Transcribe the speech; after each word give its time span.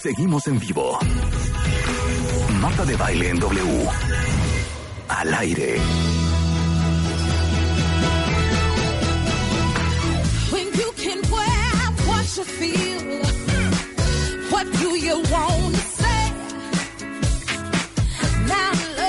Seguimos 0.00 0.46
en 0.46 0.60
vivo. 0.60 0.96
Marta 2.60 2.84
de 2.84 2.96
baile 2.96 3.30
en 3.30 3.40
W. 3.40 3.88
Al 5.08 5.34
aire. 5.34 5.80
When 10.52 10.66
you 10.66 10.92
can 10.96 11.20
wear 11.32 11.92
what 12.06 12.36
you 12.36 12.44
feel, 12.44 13.22
what 14.50 14.66
do 14.78 14.96
you 14.96 15.16
want 15.32 15.74
to 15.74 15.80
say? 15.80 16.32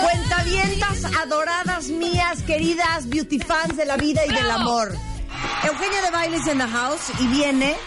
Cuentavientas 0.01 1.05
adoradas 1.19 1.89
mías, 1.89 2.41
queridas 2.47 3.07
beauty 3.07 3.37
fans 3.37 3.77
de 3.77 3.85
la 3.85 3.97
vida 3.97 4.25
y 4.25 4.33
del 4.33 4.49
amor. 4.49 4.95
Eugenia 5.65 6.01
de 6.01 6.09
Bailes 6.09 6.47
en 6.47 6.57
the 6.57 6.67
house 6.67 7.11
y 7.19 7.27
viene 7.27 7.77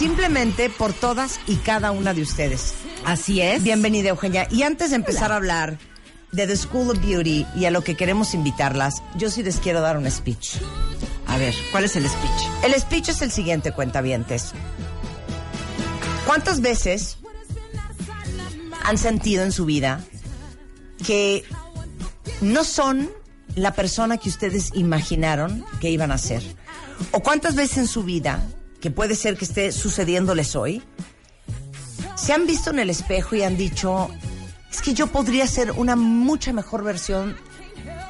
simplemente 0.00 0.70
por 0.70 0.94
todas 0.94 1.40
y 1.46 1.56
cada 1.56 1.90
una 1.90 2.14
de 2.14 2.22
ustedes. 2.22 2.72
Así 3.04 3.42
es. 3.42 3.62
Bienvenida 3.62 4.08
Eugenia. 4.08 4.48
Y 4.50 4.62
antes 4.62 4.88
de 4.90 4.96
empezar 4.96 5.30
a 5.30 5.36
hablar 5.36 5.78
de 6.32 6.46
The 6.46 6.56
School 6.56 6.88
of 6.88 7.06
Beauty 7.06 7.46
y 7.54 7.66
a 7.66 7.70
lo 7.70 7.84
que 7.84 7.98
queremos 7.98 8.32
invitarlas, 8.32 9.02
yo 9.18 9.28
sí 9.28 9.42
les 9.42 9.58
quiero 9.58 9.82
dar 9.82 9.98
un 9.98 10.10
speech. 10.10 10.56
A 11.26 11.36
ver, 11.36 11.54
¿cuál 11.70 11.84
es 11.84 11.96
el 11.96 12.08
speech? 12.08 12.64
El 12.64 12.80
speech 12.80 13.10
es 13.10 13.20
el 13.20 13.30
siguiente, 13.30 13.72
cuentavientes. 13.72 14.52
¿Cuántas 16.26 16.62
veces 16.62 17.18
han 18.82 18.96
sentido 18.96 19.44
en 19.44 19.52
su 19.52 19.66
vida 19.66 20.02
que 21.06 21.44
no 22.40 22.64
son 22.64 23.10
la 23.54 23.74
persona 23.74 24.16
que 24.16 24.30
ustedes 24.30 24.70
imaginaron 24.72 25.62
que 25.78 25.90
iban 25.90 26.10
a 26.10 26.16
ser? 26.16 26.42
¿O 27.10 27.20
cuántas 27.20 27.54
veces 27.54 27.76
en 27.76 27.86
su 27.86 28.02
vida, 28.02 28.42
que 28.80 28.90
puede 28.90 29.14
ser 29.14 29.36
que 29.36 29.44
esté 29.44 29.72
sucediéndoles 29.72 30.56
hoy, 30.56 30.82
se 32.16 32.32
han 32.32 32.46
visto 32.46 32.70
en 32.70 32.78
el 32.78 32.90
espejo 32.90 33.34
y 33.36 33.42
han 33.42 33.56
dicho, 33.56 34.08
es 34.70 34.82
que 34.82 34.94
yo 34.94 35.06
podría 35.08 35.46
ser 35.46 35.72
una 35.72 35.96
mucha 35.96 36.52
mejor 36.52 36.84
versión 36.84 37.36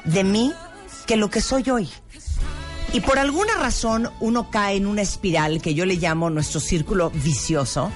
de 0.05 0.23
mí 0.23 0.53
que 1.07 1.15
lo 1.17 1.29
que 1.29 1.41
soy 1.41 1.69
hoy? 1.69 1.89
Y 2.93 2.99
por 3.01 3.19
alguna 3.19 3.55
razón 3.55 4.09
uno 4.19 4.51
cae 4.51 4.75
en 4.75 4.85
una 4.85 5.01
espiral 5.01 5.61
que 5.61 5.73
yo 5.73 5.85
le 5.85 5.95
llamo 5.95 6.29
nuestro 6.29 6.59
círculo 6.59 7.09
vicioso, 7.11 7.89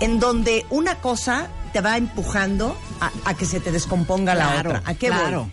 en 0.00 0.18
donde 0.18 0.66
una 0.70 0.96
cosa 0.96 1.48
te 1.72 1.80
va 1.80 1.96
empujando 1.96 2.76
a, 3.00 3.12
a 3.24 3.36
que 3.36 3.44
se 3.46 3.60
te 3.60 3.70
descomponga 3.70 4.34
la 4.34 4.50
Claro, 4.52 4.70
otra. 4.70 4.82
¿A 4.84 4.94
qué 4.94 5.06
claro. 5.06 5.42
voy? 5.44 5.52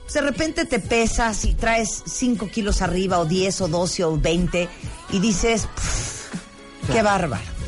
Pues 0.00 0.14
de 0.14 0.20
repente 0.22 0.64
te 0.64 0.80
pesas 0.80 1.44
y 1.44 1.54
traes 1.54 2.02
5 2.06 2.48
kilos 2.48 2.80
arriba, 2.82 3.18
o 3.20 3.26
10, 3.26 3.60
o 3.60 3.68
12, 3.68 4.04
o 4.04 4.18
20, 4.18 4.68
y 5.12 5.18
dices, 5.20 5.68
"Pff, 5.72 6.09
qué 6.92 7.02
bárbaro. 7.02 7.60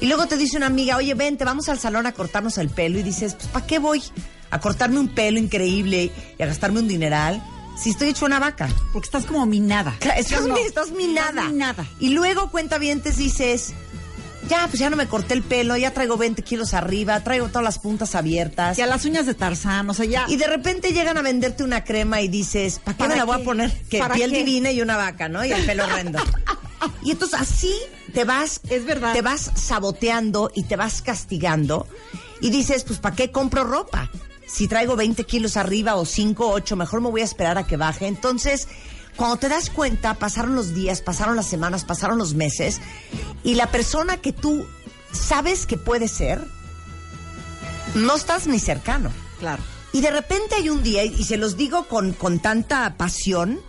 Y 0.00 0.06
luego 0.06 0.26
te 0.26 0.36
dice 0.36 0.56
una 0.56 0.66
amiga, 0.66 0.96
oye, 0.96 1.14
vente, 1.14 1.44
vamos 1.44 1.68
al 1.68 1.78
salón 1.78 2.06
a 2.06 2.12
cortarnos 2.12 2.58
el 2.58 2.68
pelo, 2.68 2.98
y 2.98 3.02
dices, 3.02 3.34
pues, 3.34 3.48
¿para 3.48 3.66
qué 3.66 3.78
voy? 3.78 4.02
A 4.50 4.60
cortarme 4.60 4.98
un 4.98 5.08
pelo 5.08 5.38
increíble 5.38 6.10
y 6.38 6.42
a 6.42 6.46
gastarme 6.46 6.80
un 6.80 6.88
dineral, 6.88 7.42
si 7.76 7.90
estoy 7.90 8.10
hecho 8.10 8.26
una 8.26 8.38
vaca. 8.38 8.68
Porque 8.92 9.06
estás 9.06 9.24
como 9.24 9.46
minada. 9.46 9.94
Estás, 10.00 10.26
¿Sí 10.26 10.34
o 10.34 10.46
no? 10.46 10.56
estás 10.56 10.90
minada. 10.90 11.48
Minada. 11.48 11.86
Y 12.00 12.10
luego 12.10 12.50
cuenta 12.50 12.78
dices, 12.78 13.74
ya, 14.48 14.66
pues 14.66 14.78
ya 14.78 14.90
no 14.90 14.96
me 14.96 15.06
corté 15.06 15.34
el 15.34 15.42
pelo, 15.42 15.76
ya 15.76 15.92
traigo 15.92 16.16
20 16.16 16.42
kilos 16.42 16.74
arriba, 16.74 17.20
traigo 17.20 17.48
todas 17.48 17.64
las 17.64 17.78
puntas 17.78 18.14
abiertas. 18.14 18.78
Y 18.78 18.82
a 18.82 18.86
las 18.86 19.04
uñas 19.04 19.26
de 19.26 19.34
Tarzán, 19.34 19.88
o 19.88 19.94
sea, 19.94 20.04
ya. 20.04 20.26
Y 20.28 20.36
de 20.36 20.46
repente 20.46 20.92
llegan 20.92 21.16
a 21.16 21.22
venderte 21.22 21.64
una 21.64 21.84
crema 21.84 22.20
y 22.20 22.28
dices, 22.28 22.78
¿para 22.78 22.96
qué 22.96 23.02
me 23.04 23.08
¿Para 23.10 23.18
la 23.20 23.24
voy 23.24 23.40
a 23.40 23.44
poner? 23.44 23.72
Que 23.88 23.98
¿Para 23.98 24.14
piel 24.14 24.30
qué? 24.30 24.38
divina 24.38 24.70
y 24.70 24.82
una 24.82 24.96
vaca, 24.96 25.28
¿no? 25.28 25.44
Y 25.44 25.52
el 25.52 25.64
pelo 25.64 25.84
horrendo. 25.84 26.18
y 27.02 27.12
entonces 27.12 27.40
así 27.40 27.74
te 28.14 28.24
vas, 28.24 28.60
Es 28.68 28.86
verdad. 28.86 29.12
te 29.12 29.22
vas 29.22 29.50
saboteando 29.54 30.50
y 30.54 30.64
te 30.64 30.76
vas 30.76 31.02
castigando. 31.02 31.86
Y 32.40 32.50
dices, 32.50 32.84
pues 32.84 32.98
¿para 32.98 33.14
qué 33.16 33.30
compro 33.30 33.64
ropa? 33.64 34.10
Si 34.46 34.68
traigo 34.68 34.96
20 34.96 35.24
kilos 35.24 35.56
arriba 35.56 35.96
o 35.96 36.04
5 36.04 36.46
o 36.46 36.52
8, 36.52 36.76
mejor 36.76 37.00
me 37.00 37.10
voy 37.10 37.22
a 37.22 37.24
esperar 37.24 37.58
a 37.58 37.66
que 37.66 37.76
baje. 37.76 38.06
Entonces, 38.06 38.68
cuando 39.16 39.36
te 39.36 39.48
das 39.48 39.70
cuenta, 39.70 40.14
pasaron 40.14 40.54
los 40.54 40.74
días, 40.74 41.00
pasaron 41.00 41.36
las 41.36 41.46
semanas, 41.46 41.84
pasaron 41.84 42.18
los 42.18 42.34
meses, 42.34 42.80
y 43.42 43.54
la 43.54 43.70
persona 43.70 44.18
que 44.18 44.32
tú 44.32 44.66
sabes 45.12 45.66
que 45.66 45.76
puede 45.78 46.08
ser, 46.08 46.44
no 47.94 48.16
estás 48.16 48.46
ni 48.46 48.58
cercano. 48.58 49.10
Claro. 49.38 49.62
Y 49.92 50.00
de 50.00 50.10
repente 50.10 50.56
hay 50.56 50.68
un 50.68 50.82
día, 50.82 51.04
y 51.04 51.24
se 51.24 51.36
los 51.36 51.56
digo 51.56 51.86
con, 51.86 52.12
con 52.12 52.40
tanta 52.40 52.96
pasión, 52.96 53.60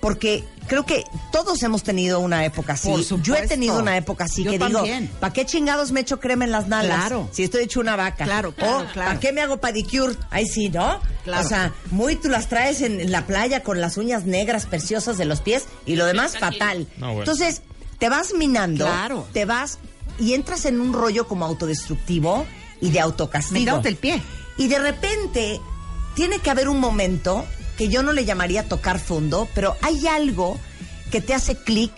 porque 0.00 0.44
creo 0.66 0.84
que 0.84 1.04
todos 1.30 1.62
hemos 1.62 1.82
tenido 1.82 2.18
una 2.20 2.44
época 2.44 2.72
así. 2.74 2.88
Por 2.88 3.22
Yo 3.22 3.36
he 3.36 3.46
tenido 3.46 3.78
una 3.78 3.96
época 3.96 4.24
así 4.24 4.42
Yo 4.44 4.50
que 4.52 4.58
también. 4.58 5.06
digo, 5.06 5.18
¿para 5.20 5.32
qué 5.32 5.46
chingados 5.46 5.92
me 5.92 6.00
echo 6.00 6.18
crema 6.20 6.44
en 6.44 6.50
las 6.50 6.68
nalgas? 6.68 6.98
Claro. 6.98 7.28
Si 7.32 7.44
estoy 7.44 7.64
hecho 7.64 7.80
una 7.80 7.96
vaca. 7.96 8.24
Claro, 8.24 8.52
claro, 8.54 8.78
o, 8.78 8.92
claro. 8.92 9.08
¿para 9.10 9.20
qué 9.20 9.32
me 9.32 9.40
hago 9.40 9.58
pedicure? 9.58 10.14
Ahí 10.30 10.46
sí, 10.46 10.68
¿no? 10.68 11.00
Claro. 11.24 11.44
O 11.44 11.48
sea, 11.48 11.72
muy 11.90 12.16
tú 12.16 12.28
las 12.28 12.48
traes 12.48 12.80
en, 12.82 13.10
la 13.12 13.26
playa 13.26 13.62
con 13.62 13.80
las 13.80 13.96
uñas 13.96 14.24
negras 14.24 14.66
preciosas 14.66 15.18
de 15.18 15.24
los 15.24 15.40
pies 15.40 15.64
y 15.86 15.96
lo 15.96 16.06
demás 16.06 16.38
fatal. 16.38 16.86
No, 16.96 17.06
bueno. 17.06 17.20
Entonces, 17.20 17.62
te 17.98 18.08
vas 18.08 18.34
minando, 18.34 18.86
Claro. 18.86 19.26
te 19.32 19.44
vas 19.44 19.78
y 20.18 20.34
entras 20.34 20.64
en 20.64 20.80
un 20.80 20.92
rollo 20.92 21.26
como 21.28 21.44
autodestructivo 21.44 22.46
y 22.80 22.90
de 22.90 23.00
autocastigo. 23.00 23.60
Metándote 23.60 23.88
el 23.88 23.96
pie. 23.96 24.22
Y 24.58 24.68
de 24.68 24.78
repente 24.78 25.60
tiene 26.14 26.38
que 26.40 26.50
haber 26.50 26.68
un 26.68 26.78
momento 26.80 27.44
que 27.82 27.88
yo 27.88 28.04
no 28.04 28.12
le 28.12 28.24
llamaría 28.24 28.68
tocar 28.68 29.00
fondo, 29.00 29.48
pero 29.56 29.74
hay 29.82 30.06
algo 30.06 30.56
que 31.10 31.20
te 31.20 31.34
hace 31.34 31.56
clic. 31.56 31.90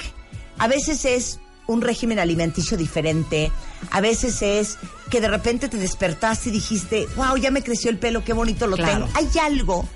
A 0.57 0.67
veces 0.67 1.05
es 1.05 1.41
un 1.67 1.83
régimen 1.83 2.19
alimenticio 2.19 2.79
diferente, 2.79 3.53
a 3.91 4.01
veces 4.01 4.41
es 4.41 4.79
que 5.11 5.21
de 5.21 5.29
repente 5.29 5.69
te 5.69 5.77
despertaste 5.77 6.49
y 6.49 6.53
dijiste, 6.53 7.07
wow, 7.17 7.37
ya 7.37 7.51
me 7.51 7.63
creció 7.63 7.91
el 7.91 7.99
pelo, 7.99 8.25
qué 8.25 8.33
bonito 8.33 8.67
lo 8.67 8.77
Claro. 8.77 8.93
tengo. 8.93 9.09
Hay 9.15 9.29
algo 9.43 9.87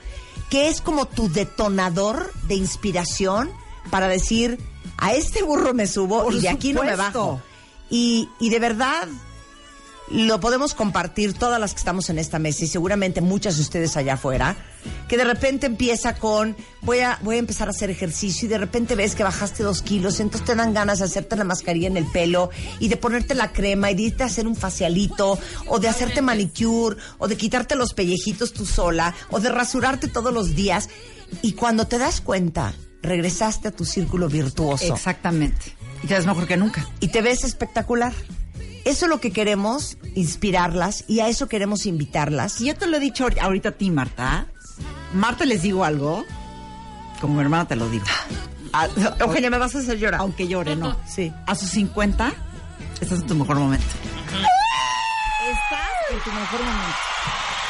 que 0.50 0.68
es 0.68 0.82
como 0.82 1.06
tu 1.06 1.30
detonador 1.32 2.34
de 2.48 2.56
inspiración 2.56 3.50
para 3.90 4.08
decir, 4.08 4.58
a 4.98 5.14
este 5.14 5.42
burro 5.42 5.72
me 5.72 5.86
subo 5.86 6.22
Por 6.24 6.34
y 6.34 6.40
de 6.40 6.50
aquí 6.50 6.74
no 6.74 6.82
me 6.82 6.96
bajo. 6.96 7.40
Y, 7.88 8.28
y 8.40 8.50
de 8.50 8.58
verdad, 8.58 9.08
lo 10.10 10.40
podemos 10.40 10.74
compartir 10.74 11.34
todas 11.34 11.60
las 11.60 11.72
que 11.72 11.78
estamos 11.78 12.08
en 12.10 12.18
esta 12.18 12.38
mesa 12.38 12.64
y 12.64 12.68
seguramente 12.68 13.20
muchas 13.20 13.56
de 13.56 13.62
ustedes 13.62 13.96
allá 13.96 14.14
afuera, 14.14 14.56
que 15.06 15.16
de 15.16 15.24
repente 15.24 15.66
empieza 15.66 16.14
con 16.14 16.56
voy 16.82 17.00
a, 17.00 17.18
voy 17.22 17.36
a 17.36 17.38
empezar 17.38 17.68
a 17.68 17.72
hacer 17.72 17.90
ejercicio 17.90 18.46
y 18.46 18.48
de 18.48 18.58
repente 18.58 18.94
ves 18.94 19.14
que 19.14 19.22
bajaste 19.22 19.62
dos 19.62 19.82
kilos, 19.82 20.20
entonces 20.20 20.46
te 20.46 20.54
dan 20.54 20.72
ganas 20.72 21.00
de 21.00 21.06
hacerte 21.06 21.36
la 21.36 21.44
mascarilla 21.44 21.88
en 21.88 21.96
el 21.96 22.06
pelo 22.06 22.50
y 22.80 22.88
de 22.88 22.96
ponerte 22.96 23.34
la 23.34 23.52
crema 23.52 23.90
y 23.90 23.94
de 23.94 24.02
irte 24.02 24.22
a 24.22 24.26
hacer 24.26 24.46
un 24.46 24.56
facialito 24.56 25.38
o 25.66 25.78
de 25.78 25.88
hacerte 25.88 26.22
manicure 26.22 26.96
o 27.18 27.28
de 27.28 27.36
quitarte 27.36 27.76
los 27.76 27.92
pellejitos 27.92 28.52
tú 28.52 28.64
sola 28.64 29.14
o 29.30 29.40
de 29.40 29.50
rasurarte 29.50 30.08
todos 30.08 30.32
los 30.32 30.54
días 30.54 30.88
y 31.42 31.52
cuando 31.52 31.86
te 31.86 31.98
das 31.98 32.20
cuenta 32.20 32.72
regresaste 33.02 33.68
a 33.68 33.70
tu 33.72 33.84
círculo 33.84 34.28
virtuoso 34.28 34.94
Exactamente. 34.94 35.76
Y 36.02 36.06
te 36.06 36.14
ves 36.14 36.26
mejor 36.26 36.46
que 36.46 36.56
nunca. 36.56 36.86
y 37.00 37.08
te 37.08 37.22
ves 37.22 37.44
espectacular. 37.44 38.12
Eso 38.88 39.04
es 39.04 39.10
lo 39.10 39.20
que 39.20 39.32
queremos, 39.32 39.98
inspirarlas 40.14 41.04
y 41.08 41.20
a 41.20 41.28
eso 41.28 41.46
queremos 41.48 41.84
invitarlas. 41.86 42.60
Y 42.60 42.66
yo 42.66 42.74
te 42.76 42.86
lo 42.86 42.96
he 42.96 43.00
dicho 43.00 43.24
ahor- 43.26 43.38
ahorita 43.40 43.68
a 43.70 43.72
ti, 43.72 43.90
Marta. 43.90 44.46
Marta, 45.12 45.44
les 45.44 45.62
digo 45.62 45.84
algo. 45.84 46.24
Como 47.20 47.34
mi 47.34 47.40
hermana 47.42 47.66
te 47.68 47.76
lo 47.76 47.88
digo. 47.90 48.04
A- 48.72 48.88
Eugenia, 49.20 49.50
me 49.50 49.58
vas 49.58 49.74
a 49.74 49.78
hacer 49.80 49.98
llorar. 49.98 50.20
Aunque 50.20 50.46
llore, 50.48 50.74
no. 50.76 50.96
Sí. 51.06 51.32
A 51.46 51.54
sus 51.54 51.70
50, 51.70 52.32
estás 53.00 53.20
en 53.20 53.26
tu 53.26 53.34
mejor 53.34 53.58
momento. 53.58 53.84
Estás 55.50 55.90
en 56.10 56.18
tu 56.20 56.30
mejor 56.32 56.60
momento. 56.60 56.96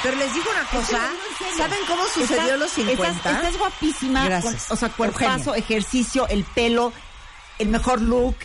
Pero 0.02 0.16
les 0.16 0.32
digo 0.34 0.46
una 0.50 0.64
cosa. 0.70 1.00
¿saben 1.56 1.78
cómo 1.88 2.02
sucedió 2.14 2.42
Estás- 2.42 2.58
los 2.58 2.70
50? 2.70 3.08
Estás, 3.10 3.36
estás 3.36 3.58
guapísima. 3.58 4.24
Gracias. 4.24 4.64
con- 4.66 4.76
o 4.76 4.78
sea, 4.78 4.88
cuerpazo, 4.90 5.26
Eugenia. 5.50 5.56
ejercicio, 5.58 6.28
el 6.28 6.44
pelo, 6.44 6.92
el 7.58 7.68
mejor 7.68 8.00
look. 8.00 8.36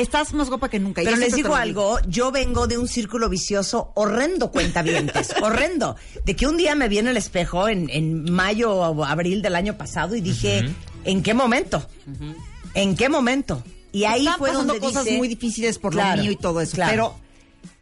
Estás 0.00 0.32
más 0.34 0.48
guapa 0.48 0.68
que 0.68 0.78
nunca. 0.78 1.02
Pero 1.04 1.16
les 1.16 1.34
digo 1.34 1.54
algo, 1.54 1.98
yo 2.08 2.30
vengo 2.32 2.66
de 2.66 2.78
un 2.78 2.88
círculo 2.88 3.28
vicioso 3.28 3.92
horrendo, 3.94 4.50
cuentavientes, 4.50 5.34
horrendo. 5.42 5.96
De 6.24 6.34
que 6.36 6.46
un 6.46 6.56
día 6.56 6.74
me 6.74 6.88
vi 6.88 6.98
en 6.98 7.08
el 7.08 7.16
espejo 7.16 7.68
en, 7.68 7.88
en 7.90 8.30
mayo 8.30 8.72
o 8.74 9.04
abril 9.04 9.42
del 9.42 9.54
año 9.56 9.76
pasado 9.76 10.14
y 10.16 10.20
dije, 10.20 10.64
¿en 11.04 11.22
qué 11.22 11.34
momento? 11.34 11.86
¿En 12.74 12.96
qué 12.96 13.08
momento? 13.08 13.62
Y 13.92 14.04
ahí 14.04 14.20
Están 14.20 14.38
fue 14.38 14.52
donde 14.52 14.78
cosas 14.78 15.04
dice- 15.04 15.18
muy 15.18 15.28
difíciles 15.28 15.78
por 15.78 15.92
Claro, 15.92 16.16
lo 16.16 16.22
mío 16.22 16.32
y 16.32 16.36
todo 16.36 16.60
eso. 16.60 16.74
claro. 16.76 16.90
Pero 16.92 17.29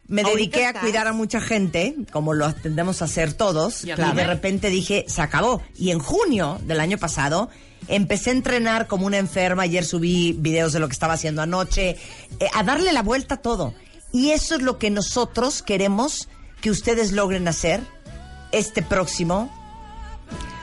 me 0.09 0.23
dediqué 0.23 0.65
a 0.65 0.73
cuidar 0.73 1.07
a 1.07 1.13
mucha 1.13 1.39
gente, 1.39 1.95
como 2.11 2.33
lo 2.33 2.53
tendemos 2.53 3.01
a 3.01 3.05
hacer 3.05 3.33
todos, 3.33 3.83
y 3.85 3.91
claro. 3.91 4.15
de 4.15 4.25
repente 4.25 4.69
dije, 4.69 5.05
se 5.07 5.21
acabó. 5.21 5.61
Y 5.77 5.91
en 5.91 5.99
junio 5.99 6.59
del 6.63 6.79
año 6.79 6.97
pasado 6.97 7.49
empecé 7.87 8.31
a 8.31 8.33
entrenar 8.33 8.87
como 8.87 9.05
una 9.05 9.17
enferma, 9.17 9.63
ayer 9.63 9.85
subí 9.85 10.33
videos 10.33 10.73
de 10.73 10.79
lo 10.79 10.87
que 10.87 10.93
estaba 10.93 11.13
haciendo 11.13 11.41
anoche, 11.41 11.95
eh, 12.39 12.47
a 12.53 12.63
darle 12.63 12.91
la 12.91 13.03
vuelta 13.03 13.35
a 13.35 13.41
todo. 13.41 13.73
Y 14.11 14.31
eso 14.31 14.55
es 14.55 14.63
lo 14.63 14.79
que 14.79 14.89
nosotros 14.89 15.61
queremos 15.61 16.27
que 16.59 16.71
ustedes 16.71 17.11
logren 17.11 17.47
hacer 17.47 17.81
este 18.51 18.81
próximo. 18.81 19.53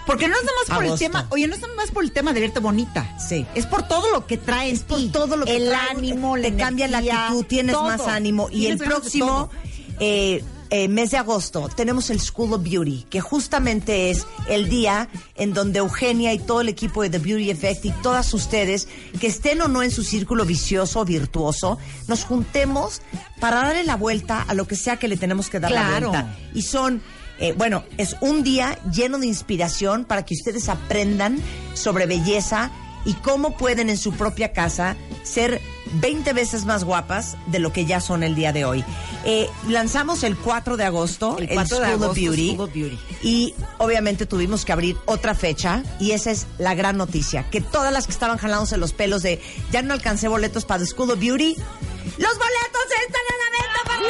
Porque 0.07 0.29
no 0.29 0.37
es 0.37 0.43
nada 0.43 0.57
más 0.61 0.77
por 0.77 0.85
Agosto. 0.85 1.05
el 1.05 1.11
tema, 1.11 1.27
oye, 1.31 1.49
no 1.49 1.55
es 1.55 1.61
nada 1.61 1.75
más 1.75 1.91
por 1.91 2.05
el 2.05 2.13
tema 2.13 2.33
de 2.33 2.41
verte 2.41 2.61
bonita. 2.61 3.19
Sí. 3.19 3.45
Es 3.55 3.67
por 3.67 3.83
todo 3.89 4.11
lo 4.13 4.27
que 4.27 4.37
trae 4.37 4.71
en 4.71 4.79
por 4.79 5.01
todo 5.11 5.37
lo 5.37 5.45
que 5.45 5.57
el 5.57 5.69
trae, 5.69 5.91
ánimo, 5.91 6.35
te 6.35 6.51
la 6.51 6.57
cambia 6.57 6.89
la 6.89 6.99
actitud, 6.99 7.45
tienes 7.47 7.75
todo. 7.75 7.85
más 7.85 8.01
ánimo. 8.03 8.49
Y 8.51 8.67
el 8.67 8.79
próximo 8.79 9.51
eh, 9.99 10.45
eh, 10.71 10.89
mes 10.89 11.13
de 11.13 11.17
agosto 11.17 11.69
tenemos 11.75 12.11
el 12.11 12.21
School 12.21 12.53
of 12.53 12.63
Beauty, 12.63 13.07
que 13.09 13.21
justamente 13.21 14.11
es 14.11 14.27
el 14.49 14.69
día 14.69 15.09
en 15.37 15.53
donde 15.53 15.79
Eugenia 15.79 16.33
y 16.33 16.39
todo 16.39 16.61
el 16.61 16.69
equipo 16.69 17.03
de 17.03 17.11
The 17.11 17.19
Beauty 17.19 17.51
Effect 17.51 17.85
y 17.85 17.91
todas 18.03 18.35
ustedes, 18.35 18.89
que 19.21 19.29
estén 19.29 19.61
o 19.63 19.69
no 19.69 19.83
en 19.83 19.91
su 19.91 20.03
círculo 20.03 20.45
vicioso, 20.45 21.05
virtuoso, 21.05 21.79
nos 22.09 22.25
juntemos 22.25 23.01
para 23.41 23.57
darle 23.59 23.85
la 23.85 23.97
vuelta 23.97 24.43
a 24.43 24.55
lo 24.55 24.67
que 24.67 24.77
sea 24.77 24.99
que 24.99 25.09
le 25.09 25.17
tenemos 25.17 25.51
que 25.51 25.61
dar 25.61 25.71
la 25.71 25.89
vuelta. 25.91 26.37
Y 26.53 26.63
son 26.63 27.03
eh, 27.39 27.53
bueno, 27.57 27.85
es 27.99 28.17
un 28.21 28.43
día 28.43 28.79
lleno 28.91 29.19
de 29.19 29.27
inspiración 29.27 30.05
para 30.05 30.25
que 30.25 30.35
ustedes 30.35 30.69
aprendan 30.69 31.39
sobre 31.75 32.07
belleza 32.07 32.71
y 33.05 33.15
cómo 33.15 33.57
pueden 33.57 33.89
en 33.89 33.97
su 33.97 34.13
propia 34.13 34.53
casa 34.53 34.97
ser 35.23 35.61
20 36.01 36.33
veces 36.33 36.65
más 36.65 36.85
guapas 36.85 37.37
de 37.47 37.61
lo 37.61 37.73
que 37.73 37.87
ya 37.87 38.01
son 38.01 38.23
el 38.23 38.35
día 38.35 38.53
de 38.53 38.65
hoy. 38.65 38.85
Eh, 39.25 39.49
lanzamos 39.69 40.25
el 40.25 40.37
4 40.37 40.77
de 40.77 40.85
agosto 40.85 41.37
El 41.39 41.49
el, 41.49 41.55
4 41.55 41.79
de 41.79 41.87
School, 41.87 41.95
of 41.95 42.03
agosto, 42.03 42.21
Beauty, 42.21 42.49
School 42.49 42.69
of 42.69 42.75
Beauty. 42.75 42.99
y 43.23 43.55
obviamente 43.79 44.27
tuvimos 44.27 44.65
que 44.65 44.73
abrir 44.73 44.97
otra 45.07 45.35
fecha 45.35 45.85
y 46.01 46.11
esa 46.13 46.33
es 46.33 46.47
la 46.59 46.75
gran 46.75 46.97
noticia, 46.97 47.49
que 47.51 47.61
todas 47.61 47.93
las 47.93 48.07
que 48.07 48.13
estaban 48.13 48.39
jalándose 48.39 48.77
los 48.77 48.93
pelos 48.93 49.23
de 49.23 49.41
ya 49.71 49.83
no 49.83 49.95
alcancé 49.95 50.29
boletos 50.29 50.65
para 50.65 50.81
The 50.81 50.87
School 50.87 51.11
of 51.13 51.21
Beauty, 51.21 51.55
los 51.55 52.39
boletos 52.39 52.87
están 53.07 53.23
a 53.23 53.37
la 53.37 53.49
venta 53.59 53.81
para 53.85 54.03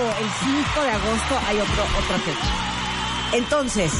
El 0.00 0.30
5 0.74 0.82
de 0.82 0.90
agosto 0.90 1.38
hay 1.46 1.58
otro, 1.58 1.82
otra 2.02 2.18
fecha. 2.20 3.34
Entonces, 3.34 3.92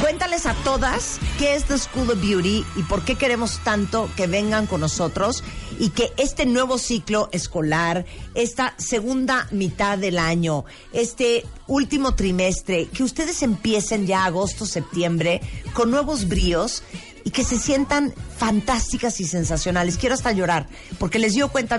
cuéntales 0.00 0.46
a 0.46 0.54
todas 0.64 1.20
qué 1.38 1.54
es 1.54 1.64
The 1.66 1.78
School 1.78 2.10
of 2.10 2.20
Beauty 2.20 2.64
y 2.74 2.82
por 2.82 3.04
qué 3.04 3.14
queremos 3.14 3.60
tanto 3.62 4.10
que 4.16 4.26
vengan 4.26 4.66
con 4.66 4.80
nosotros 4.80 5.44
y 5.78 5.90
que 5.90 6.12
este 6.16 6.44
nuevo 6.44 6.76
ciclo 6.76 7.28
escolar, 7.30 8.04
esta 8.34 8.74
segunda 8.78 9.46
mitad 9.52 9.96
del 9.96 10.18
año, 10.18 10.64
este 10.92 11.46
último 11.68 12.16
trimestre, 12.16 12.86
que 12.86 13.04
ustedes 13.04 13.42
empiecen 13.42 14.08
ya 14.08 14.24
agosto, 14.24 14.66
septiembre 14.66 15.40
con 15.72 15.88
nuevos 15.88 16.26
bríos 16.26 16.82
y 17.22 17.30
que 17.30 17.44
se 17.44 17.58
sientan 17.58 18.12
fantásticas 18.36 19.20
y 19.20 19.24
sensacionales. 19.24 19.98
Quiero 19.98 20.16
hasta 20.16 20.32
llorar, 20.32 20.66
porque 20.98 21.20
les 21.20 21.34
dio 21.34 21.48
cuenta 21.48 21.76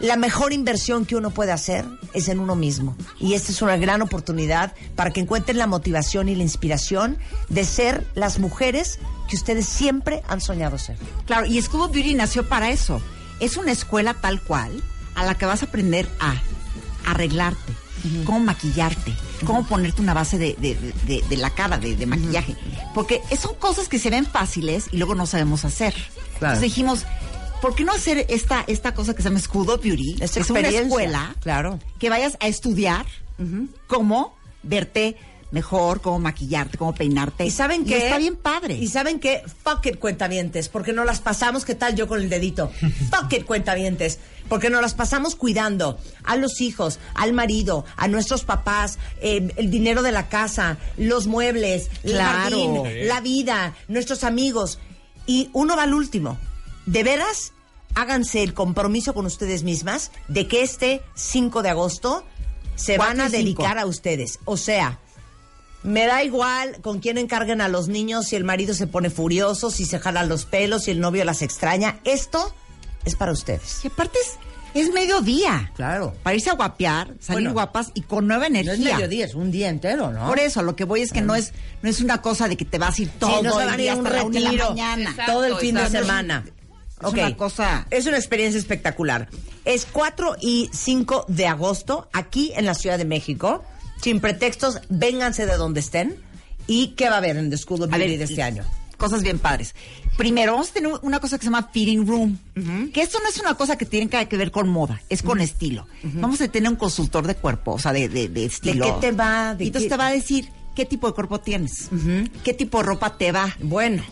la 0.00 0.16
mejor 0.16 0.52
inversión 0.52 1.04
que 1.06 1.16
uno 1.16 1.30
puede 1.30 1.52
hacer 1.52 1.84
es 2.12 2.28
en 2.28 2.40
uno 2.40 2.56
mismo. 2.56 2.96
Y 3.20 3.34
esta 3.34 3.52
es 3.52 3.62
una 3.62 3.76
gran 3.76 4.02
oportunidad 4.02 4.74
para 4.96 5.10
que 5.12 5.20
encuentren 5.20 5.58
la 5.58 5.66
motivación 5.66 6.28
y 6.28 6.34
la 6.34 6.42
inspiración 6.42 7.16
de 7.48 7.64
ser 7.64 8.06
las 8.14 8.38
mujeres 8.38 8.98
que 9.28 9.36
ustedes 9.36 9.66
siempre 9.66 10.22
han 10.28 10.40
soñado 10.40 10.78
ser. 10.78 10.96
Claro, 11.26 11.46
y 11.46 11.58
of 11.82 11.92
Beauty 11.92 12.14
nació 12.14 12.48
para 12.48 12.70
eso. 12.70 13.00
Es 13.40 13.56
una 13.56 13.72
escuela 13.72 14.14
tal 14.14 14.40
cual 14.42 14.82
a 15.14 15.24
la 15.24 15.36
que 15.36 15.46
vas 15.46 15.62
a 15.62 15.66
aprender 15.66 16.08
a 16.20 16.34
arreglarte, 17.06 17.72
cómo 18.24 18.40
maquillarte, 18.40 19.14
cómo 19.46 19.66
ponerte 19.66 20.02
una 20.02 20.14
base 20.14 20.38
de, 20.38 20.54
de- 20.58 20.74
de- 21.06 21.22
de 21.28 21.36
la 21.36 21.50
cara, 21.50 21.78
de, 21.78 21.94
maquillaje. 22.06 22.56
Porque 22.94 23.20
son 23.40 23.54
cosas 23.54 23.88
que 23.88 23.98
se 23.98 24.10
ven 24.10 24.26
fáciles 24.26 24.86
y 24.92 24.96
luego 24.98 25.14
no 25.14 25.26
sabemos 25.26 25.64
hacer. 25.64 25.94
Claro. 26.38 26.54
Entonces 26.56 26.62
dijimos, 26.62 27.04
¿por 27.64 27.74
qué 27.74 27.82
no 27.82 27.92
hacer 27.92 28.26
esta, 28.28 28.62
esta 28.66 28.92
cosa 28.92 29.14
que 29.14 29.22
se 29.22 29.30
llama 29.30 29.40
of 29.40 29.82
Beauty? 29.82 30.16
Esta 30.20 30.34
que 30.34 30.40
es 30.40 30.50
una 30.50 30.68
escuela 30.68 31.34
claro. 31.40 31.78
que 31.98 32.10
vayas 32.10 32.36
a 32.40 32.46
estudiar 32.46 33.06
cómo 33.86 34.36
verte 34.62 35.16
mejor, 35.50 36.02
cómo 36.02 36.18
maquillarte, 36.18 36.76
cómo 36.76 36.94
peinarte. 36.94 37.46
Y 37.46 37.50
saben 37.50 37.86
que 37.86 37.96
está 37.96 38.18
bien 38.18 38.36
padre. 38.36 38.74
Y 38.76 38.88
saben 38.88 39.18
que 39.18 39.42
fuck 39.62 39.86
it 39.86 39.98
cuentavientes, 39.98 40.68
porque 40.68 40.92
no 40.92 41.06
las 41.06 41.20
pasamos, 41.20 41.64
¿qué 41.64 41.74
tal 41.74 41.94
yo 41.94 42.06
con 42.06 42.20
el 42.20 42.28
dedito? 42.28 42.70
fuck 43.10 43.32
it 43.32 43.46
cuentavientes, 43.46 44.18
porque 44.50 44.68
nos 44.68 44.82
las 44.82 44.92
pasamos 44.92 45.34
cuidando 45.34 45.98
a 46.22 46.36
los 46.36 46.60
hijos, 46.60 46.98
al 47.14 47.32
marido, 47.32 47.86
a 47.96 48.08
nuestros 48.08 48.44
papás, 48.44 48.98
eh, 49.22 49.50
el 49.56 49.70
dinero 49.70 50.02
de 50.02 50.12
la 50.12 50.28
casa, 50.28 50.76
los 50.98 51.26
muebles, 51.26 51.88
Claro. 52.02 52.58
el 52.58 52.82
jardín, 52.82 53.08
la 53.08 53.22
vida, 53.22 53.74
nuestros 53.88 54.22
amigos. 54.22 54.80
Y 55.26 55.48
uno 55.54 55.76
va 55.78 55.84
al 55.84 55.94
último. 55.94 56.36
De 56.86 57.02
veras, 57.02 57.52
háganse 57.94 58.42
el 58.42 58.54
compromiso 58.54 59.14
con 59.14 59.26
ustedes 59.26 59.62
mismas 59.62 60.10
de 60.28 60.46
que 60.48 60.62
este 60.62 61.02
5 61.14 61.62
de 61.62 61.70
agosto 61.70 62.24
se 62.76 62.98
van 62.98 63.20
a 63.20 63.28
dedicar 63.28 63.78
a 63.78 63.86
ustedes. 63.86 64.38
O 64.44 64.56
sea, 64.56 64.98
me 65.82 66.06
da 66.06 66.24
igual 66.24 66.80
con 66.80 66.98
quién 67.00 67.18
encarguen 67.18 67.60
a 67.60 67.68
los 67.68 67.88
niños, 67.88 68.26
si 68.26 68.36
el 68.36 68.44
marido 68.44 68.74
se 68.74 68.86
pone 68.86 69.10
furioso, 69.10 69.70
si 69.70 69.84
se 69.84 69.98
jalan 69.98 70.28
los 70.28 70.44
pelos, 70.46 70.84
si 70.84 70.90
el 70.90 71.00
novio 71.00 71.24
las 71.24 71.42
extraña. 71.42 72.00
Esto 72.04 72.54
es 73.04 73.14
para 73.16 73.32
ustedes. 73.32 73.84
Y 73.84 73.88
aparte 73.88 74.18
es, 74.18 74.38
es 74.74 74.92
mediodía. 74.92 75.72
Claro. 75.76 76.14
Para 76.22 76.36
irse 76.36 76.50
a 76.50 76.54
guapear, 76.54 77.08
salir 77.20 77.42
Bueno, 77.42 77.52
guapas 77.52 77.90
y 77.94 78.00
con 78.00 78.26
nueva 78.26 78.46
energía. 78.46 78.98
es 79.24 79.34
un 79.34 79.50
día 79.50 79.68
entero, 79.68 80.10
¿no? 80.10 80.26
Por 80.26 80.38
eso, 80.38 80.62
lo 80.62 80.74
que 80.74 80.84
voy 80.84 81.02
es 81.02 81.12
que 81.12 81.20
no 81.20 81.34
es 81.34 81.52
no 81.82 81.90
es 81.90 82.00
una 82.00 82.22
cosa 82.22 82.48
de 82.48 82.56
que 82.56 82.64
te 82.64 82.78
vas 82.78 82.98
a 82.98 83.02
ir 83.02 83.10
todo 83.18 83.36
Sí, 83.36 83.42
no 83.44 83.60
el 83.60 83.76
día 83.76 83.92
a 83.92 83.96
un 83.96 84.06
hasta 84.06 84.18
la 84.18 84.24
una 84.24 84.34
de 84.34 84.40
la 84.40 84.50
retiro 84.50 84.68
mañana. 84.70 85.10
Exacto, 85.10 85.32
todo 85.32 85.44
el 85.44 85.56
fin 85.56 85.74
de 85.74 85.88
semana. 85.90 86.44
Es 87.00 87.12
una 87.12 87.36
cosa- 87.36 87.86
Es 87.90 88.06
una 88.06 88.16
experiencia 88.16 88.58
espectacular. 88.58 89.28
Es 89.64 89.86
4 89.90 90.36
y 90.40 90.70
5 90.72 91.24
de 91.28 91.46
agosto 91.46 92.08
aquí 92.12 92.52
en 92.56 92.64
la 92.66 92.74
Ciudad 92.74 92.98
de 92.98 93.04
México. 93.04 93.64
Sin 94.00 94.20
pretextos, 94.20 94.80
vénganse 94.88 95.46
de 95.46 95.56
donde 95.56 95.80
estén. 95.80 96.16
¿Y 96.66 96.88
qué 96.88 97.08
va 97.08 97.16
a 97.16 97.18
haber 97.18 97.36
en 97.36 97.50
The 97.50 97.58
School 97.58 97.82
of 97.82 97.92
A 97.92 97.96
Beauty 97.98 98.10
ver, 98.16 98.18
de 98.18 98.24
este 98.24 98.42
año? 98.42 98.64
Cosas 98.96 99.22
bien 99.22 99.38
padres. 99.38 99.74
Primero, 100.16 100.52
vamos 100.52 100.70
a 100.70 100.72
tener 100.74 100.92
una 101.02 101.18
cosa 101.20 101.36
que 101.36 101.42
se 101.42 101.50
llama 101.50 101.68
fitting 101.72 102.06
room. 102.06 102.38
Que 102.92 103.02
esto 103.02 103.18
no 103.20 103.28
es 103.28 103.38
una 103.40 103.54
cosa 103.54 103.76
que 103.76 103.84
tiene 103.84 104.08
que 104.08 104.36
ver 104.36 104.50
con 104.50 104.68
moda, 104.68 105.02
es 105.08 105.22
con 105.22 105.40
estilo. 105.40 105.86
Vamos 106.04 106.40
a 106.40 106.48
tener 106.48 106.70
un 106.70 106.76
consultor 106.76 107.26
de 107.26 107.34
cuerpo, 107.34 107.72
o 107.72 107.78
sea, 107.78 107.92
de, 107.92 108.08
de, 108.08 108.28
de 108.28 108.44
estilo. 108.44 109.00
qué 109.00 109.08
te 109.08 109.12
va? 109.16 109.54
¿De 109.54 109.64
y 109.64 109.66
entonces 109.66 109.88
qué? 109.88 109.94
te 109.94 109.96
va 109.98 110.06
a 110.06 110.12
decir 110.12 110.48
qué 110.76 110.84
tipo 110.84 111.06
de 111.08 111.12
cuerpo 111.14 111.40
tienes, 111.40 111.88
qué 112.44 112.54
tipo 112.54 112.78
de 112.78 112.84
ropa 112.84 113.18
te 113.18 113.32
va. 113.32 113.54
Bueno, 113.60 114.02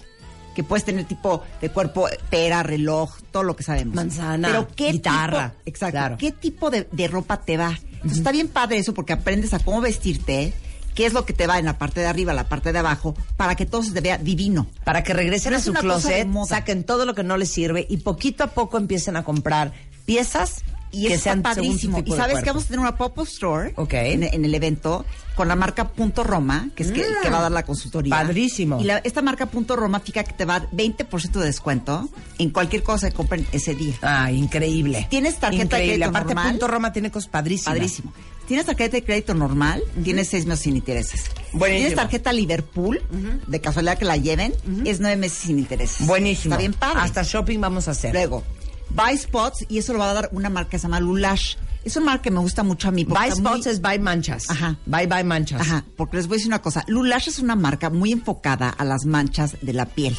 que 0.54 0.64
puedes 0.64 0.84
tener 0.84 1.04
tipo 1.06 1.42
de 1.60 1.68
cuerpo 1.70 2.08
pera, 2.30 2.62
reloj, 2.62 3.10
todo 3.30 3.42
lo 3.42 3.56
que 3.56 3.62
sabemos. 3.62 3.94
Manzana, 3.94 4.48
Pero 4.48 4.68
qué 4.74 4.92
guitarra. 4.92 5.50
tipo, 5.50 5.62
exacto, 5.66 5.92
Claro. 5.98 6.16
qué 6.18 6.32
tipo 6.32 6.70
de, 6.70 6.88
de 6.92 7.08
ropa 7.08 7.38
te 7.42 7.56
va. 7.56 7.78
Entonces 7.94 8.18
está 8.18 8.32
bien 8.32 8.48
padre 8.48 8.78
eso 8.78 8.94
porque 8.94 9.12
aprendes 9.12 9.54
a 9.54 9.58
cómo 9.60 9.80
vestirte, 9.80 10.52
qué 10.94 11.06
es 11.06 11.12
lo 11.12 11.24
que 11.24 11.32
te 11.32 11.46
va 11.46 11.58
en 11.58 11.64
la 11.66 11.78
parte 11.78 12.00
de 12.00 12.06
arriba, 12.06 12.32
la 12.34 12.48
parte 12.48 12.72
de 12.72 12.78
abajo, 12.80 13.14
para 13.36 13.54
que 13.54 13.64
todo 13.66 13.82
se 13.82 13.92
te 13.92 14.00
vea 14.00 14.18
divino. 14.18 14.66
para 14.84 15.02
que 15.02 15.14
regresen 15.14 15.54
a 15.54 15.60
su 15.60 15.72
closet, 15.72 16.28
saquen 16.46 16.84
todo 16.84 17.06
lo 17.06 17.14
que 17.14 17.22
no 17.22 17.36
les 17.36 17.50
sirve 17.50 17.86
y 17.88 17.98
poquito 17.98 18.44
a 18.44 18.48
poco 18.48 18.76
empiecen 18.76 19.16
a 19.16 19.24
comprar 19.24 19.72
piezas 20.04 20.62
Y 20.92 21.08
que 21.08 21.14
eso 21.14 21.24
sean 21.24 21.38
está 21.38 21.54
padrísimo. 21.54 22.02
Y 22.04 22.12
sabes 22.12 22.38
que 22.42 22.50
vamos 22.50 22.64
a 22.64 22.66
tener 22.66 22.80
una 22.80 22.96
pop-up 22.96 23.26
store 23.26 23.72
Ok. 23.76 23.94
en, 23.94 24.22
en 24.24 24.44
el 24.44 24.54
evento 24.54 25.04
con 25.34 25.48
la 25.48 25.56
marca 25.56 25.88
Punto 25.88 26.22
Roma, 26.22 26.68
que 26.76 26.82
es 26.82 26.92
que, 26.92 27.02
que 27.22 27.30
va 27.30 27.38
a 27.38 27.42
dar 27.42 27.52
la 27.52 27.62
consultoría. 27.64 28.10
Padrísimo. 28.14 28.78
Y 28.80 28.84
la- 28.84 28.98
esta 28.98 29.22
marca 29.22 29.46
Punto 29.46 29.74
Roma 29.74 30.00
fija 30.00 30.22
que 30.24 30.34
te 30.34 30.44
va 30.44 30.56
a 30.56 30.60
dar 30.60 30.70
20% 30.70 31.32
de 31.40 31.46
descuento 31.46 32.08
en 32.38 32.50
cualquier 32.50 32.82
cosa 32.82 33.08
que 33.10 33.16
compren 33.16 33.46
ese 33.52 33.74
día. 33.74 33.94
Ah, 34.02 34.30
increíble. 34.30 35.06
¿Tienes 35.08 35.38
tarjeta 35.40 35.78
de 35.78 35.84
crédito 35.86 36.08
Aparte, 36.10 36.34
normal? 36.34 36.50
Punto 36.52 36.68
Roma 36.68 36.92
tiene 36.92 37.10
cosas 37.10 37.30
padrísimas. 37.30 37.74
Padrísimo. 37.74 38.12
Tienes 38.46 38.66
tarjeta 38.66 38.96
de 38.98 39.04
crédito 39.04 39.32
normal, 39.34 39.82
tienes 40.04 40.28
seis 40.28 40.44
meses 40.44 40.64
sin 40.64 40.76
intereses. 40.76 41.24
Buenísimo. 41.52 41.76
Tienes 41.78 41.94
tarjeta 41.94 42.32
Liverpool, 42.34 43.00
de 43.46 43.60
casualidad 43.62 43.96
que 43.96 44.04
la 44.04 44.16
lleven, 44.18 44.52
es 44.84 45.00
nueve 45.00 45.16
meses 45.16 45.38
sin 45.38 45.58
intereses. 45.58 46.06
Buenísimo. 46.06 46.52
Está 46.54 46.58
bien 46.58 46.74
padre. 46.74 47.00
Hasta 47.00 47.22
shopping 47.22 47.60
vamos 47.60 47.88
a 47.88 47.92
hacer. 47.92 48.12
Luego, 48.12 48.42
Buy 48.90 49.16
Spots, 49.16 49.64
y 49.68 49.78
eso 49.78 49.92
lo 49.92 49.98
va 50.00 50.10
a 50.10 50.14
dar 50.14 50.28
una 50.32 50.50
marca 50.50 50.70
que 50.70 50.78
se 50.78 50.82
llama 50.84 51.00
Lulash. 51.00 51.56
Es 51.84 51.96
una 51.96 52.06
marca 52.06 52.22
que 52.24 52.30
me 52.30 52.38
gusta 52.40 52.62
mucho 52.62 52.88
a 52.88 52.90
mí. 52.92 53.04
porque 53.04 53.20
Buy 53.20 53.30
muy- 53.30 53.38
spots 53.38 53.66
es 53.66 53.80
buy 53.80 53.98
manchas. 53.98 54.48
Ajá. 54.50 54.78
Buy, 54.86 55.06
buy 55.06 55.24
manchas. 55.24 55.60
Ajá, 55.62 55.84
porque 55.96 56.16
les 56.18 56.26
voy 56.28 56.34
a 56.34 56.38
decir 56.38 56.48
una 56.48 56.62
cosa. 56.62 56.84
Lulash 56.86 57.28
es 57.28 57.38
una 57.38 57.56
marca 57.56 57.90
muy 57.90 58.12
enfocada 58.12 58.68
a 58.68 58.84
las 58.84 59.04
manchas 59.04 59.56
de 59.62 59.72
la 59.72 59.86
piel. 59.86 60.16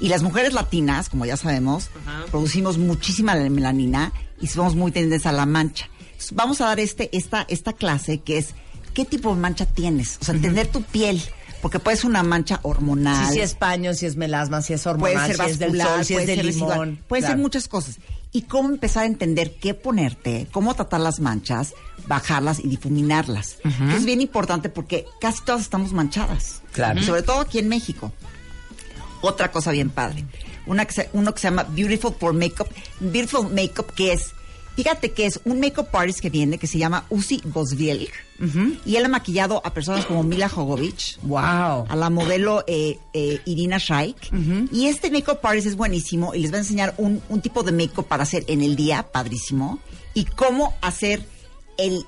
Y 0.00 0.08
las 0.08 0.22
mujeres 0.24 0.54
latinas, 0.54 1.08
como 1.08 1.24
ya 1.24 1.36
sabemos, 1.36 1.88
producimos 2.32 2.78
muchísima 2.78 3.34
melanina 3.36 4.12
y 4.40 4.48
somos 4.48 4.74
muy 4.74 4.90
tendientes 4.90 5.24
a 5.26 5.30
la 5.32 5.46
mancha. 5.46 5.86
Entonces, 6.04 6.32
Vamos 6.34 6.60
a 6.60 6.66
dar 6.66 6.80
este, 6.80 7.16
esta, 7.16 7.44
esta 7.48 7.72
clase 7.72 8.18
que 8.18 8.38
es 8.38 8.54
qué 8.92 9.04
tipo 9.04 9.32
de 9.34 9.40
mancha 9.40 9.66
tienes, 9.66 10.18
o 10.20 10.24
sea, 10.24 10.34
entender 10.34 10.66
tu 10.66 10.82
piel 10.82 11.22
porque 11.62 11.78
puede 11.78 11.96
ser 11.96 12.06
una 12.06 12.22
mancha 12.22 12.60
hormonal. 12.62 13.28
Si, 13.28 13.34
si 13.34 13.40
es 13.40 13.54
paño, 13.54 13.94
si 13.94 14.04
es 14.04 14.16
melasma, 14.16 14.60
si 14.60 14.74
es 14.74 14.82
puede 14.82 14.94
hormonal, 15.14 15.26
ser 15.28 15.36
si 15.46 15.50
es 15.52 15.58
del 15.58 15.70
vascular, 15.70 15.88
sol, 15.96 16.04
si 16.04 16.12
es 16.12 16.16
puede 16.18 16.26
de 16.26 16.34
ser 16.36 16.44
residual, 16.44 16.72
limón. 16.90 16.98
puede 17.08 17.20
Claro. 17.22 17.32
ser 17.34 17.40
muchas 17.42 17.68
cosas. 17.68 17.98
Y 18.32 18.42
cómo 18.42 18.68
empezar 18.70 19.04
a 19.04 19.06
entender 19.06 19.54
qué 19.60 19.72
ponerte, 19.74 20.48
cómo 20.52 20.74
tratar 20.74 21.00
las 21.00 21.20
manchas, 21.20 21.74
bajarlas 22.06 22.58
y 22.60 22.68
difuminarlas. 22.68 23.56
Es 23.94 24.04
bien 24.04 24.20
importante 24.20 24.68
porque 24.70 25.06
casi 25.20 25.42
todas 25.44 25.60
estamos 25.62 25.92
manchadas. 25.92 26.62
Claro. 26.72 27.02
Sobre 27.02 27.22
todo 27.22 27.40
aquí 27.40 27.58
en 27.58 27.68
México. 27.68 28.12
Otra 29.20 29.52
cosa 29.52 29.70
bien 29.70 29.90
padre. 29.90 30.24
Una 30.66 30.84
que 30.86 30.92
se- 30.94 31.10
uno 31.12 31.32
que 31.34 31.40
se 31.40 31.48
llama 31.48 31.64
Beautiful 31.64 32.14
for 32.18 32.32
Makeup. 32.32 32.68
Beautiful 33.00 33.48
Makeup, 33.52 33.92
que 33.94 34.12
es, 34.14 34.30
fíjate 34.76 35.12
que 35.12 35.26
es 35.26 35.40
un 35.44 35.60
makeup 35.60 35.94
artist 35.94 36.20
que 36.20 36.30
viene, 36.30 36.58
que 36.58 36.66
se 36.66 36.78
llama 36.78 37.04
Uzi 37.10 37.40
Gosviel. 37.44 38.08
Y 38.84 38.96
él 38.96 39.04
ha 39.04 39.08
maquillado 39.08 39.62
a 39.64 39.72
personas 39.72 40.04
como 40.04 40.24
Mila 40.24 40.48
Jovovich 40.48 41.16
Wow. 41.22 41.86
a 41.88 41.94
la 41.94 42.10
modelo 42.10 42.64
eh, 42.66 42.98
eh, 43.12 43.40
Irina 43.44 43.78
Shayk. 43.78 44.32
Y 44.72 44.86
este 44.86 45.10
makeup 45.12 45.38
artist 45.44 45.68
es 45.68 45.76
buenísimo 45.76 46.34
y 46.34 46.40
les 46.40 46.50
va 46.52 46.56
a 46.56 46.60
enseñar 46.60 46.94
un, 46.98 47.22
un 47.28 47.40
tipo 47.40 47.62
de 47.62 47.70
makeup 47.72 48.06
para 48.08 48.24
hacer 48.24 48.44
en 48.48 48.62
el 48.62 48.74
día, 48.74 49.04
padrísimo, 49.12 49.78
y 50.14 50.24
cómo 50.24 50.74
hacer 50.80 51.24
el... 51.78 52.04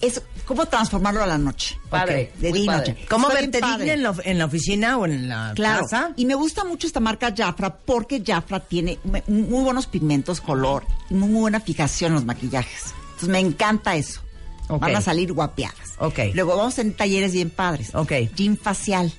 Es, 0.00 0.20
cómo 0.44 0.66
transformarlo 0.66 1.22
a 1.22 1.26
la 1.26 1.38
noche. 1.38 1.78
Padre, 1.88 2.32
de 2.38 2.52
día 2.52 2.62
y 2.62 2.66
padre. 2.66 2.92
noche. 2.92 3.06
¿Cómo 3.08 3.28
verte 3.28 3.60
digna 3.60 3.92
en 3.94 4.02
la, 4.02 4.14
en 4.24 4.38
la 4.38 4.44
oficina 4.44 4.98
o 4.98 5.06
en 5.06 5.28
la 5.28 5.52
Claro. 5.56 5.82
casa? 5.82 6.12
Y 6.16 6.26
me 6.26 6.34
gusta 6.34 6.64
mucho 6.64 6.86
esta 6.86 7.00
marca 7.00 7.32
Jafra 7.36 7.74
porque 7.76 8.22
Jafra 8.26 8.60
tiene 8.60 8.98
muy 9.26 9.62
buenos 9.64 9.86
pigmentos, 9.86 10.40
color 10.40 10.84
y 11.10 11.14
muy, 11.14 11.30
buena 11.30 11.60
fijación 11.60 12.10
en 12.10 12.14
los 12.16 12.24
maquillajes. 12.24 12.94
Entonces 13.06 13.28
me 13.30 13.40
encanta 13.40 13.96
eso. 13.96 14.20
Van 14.68 14.96
a 14.96 15.00
salir 15.00 15.32
guapeadas. 15.32 15.92
Ok. 15.98 16.18
Luego 16.34 16.56
vamos 16.56 16.78
en 16.80 16.92
talleres 16.92 17.32
bien 17.32 17.50
padres. 17.50 17.94
Ok. 17.94 18.12
Gym 18.34 18.56
facial. 18.56 19.12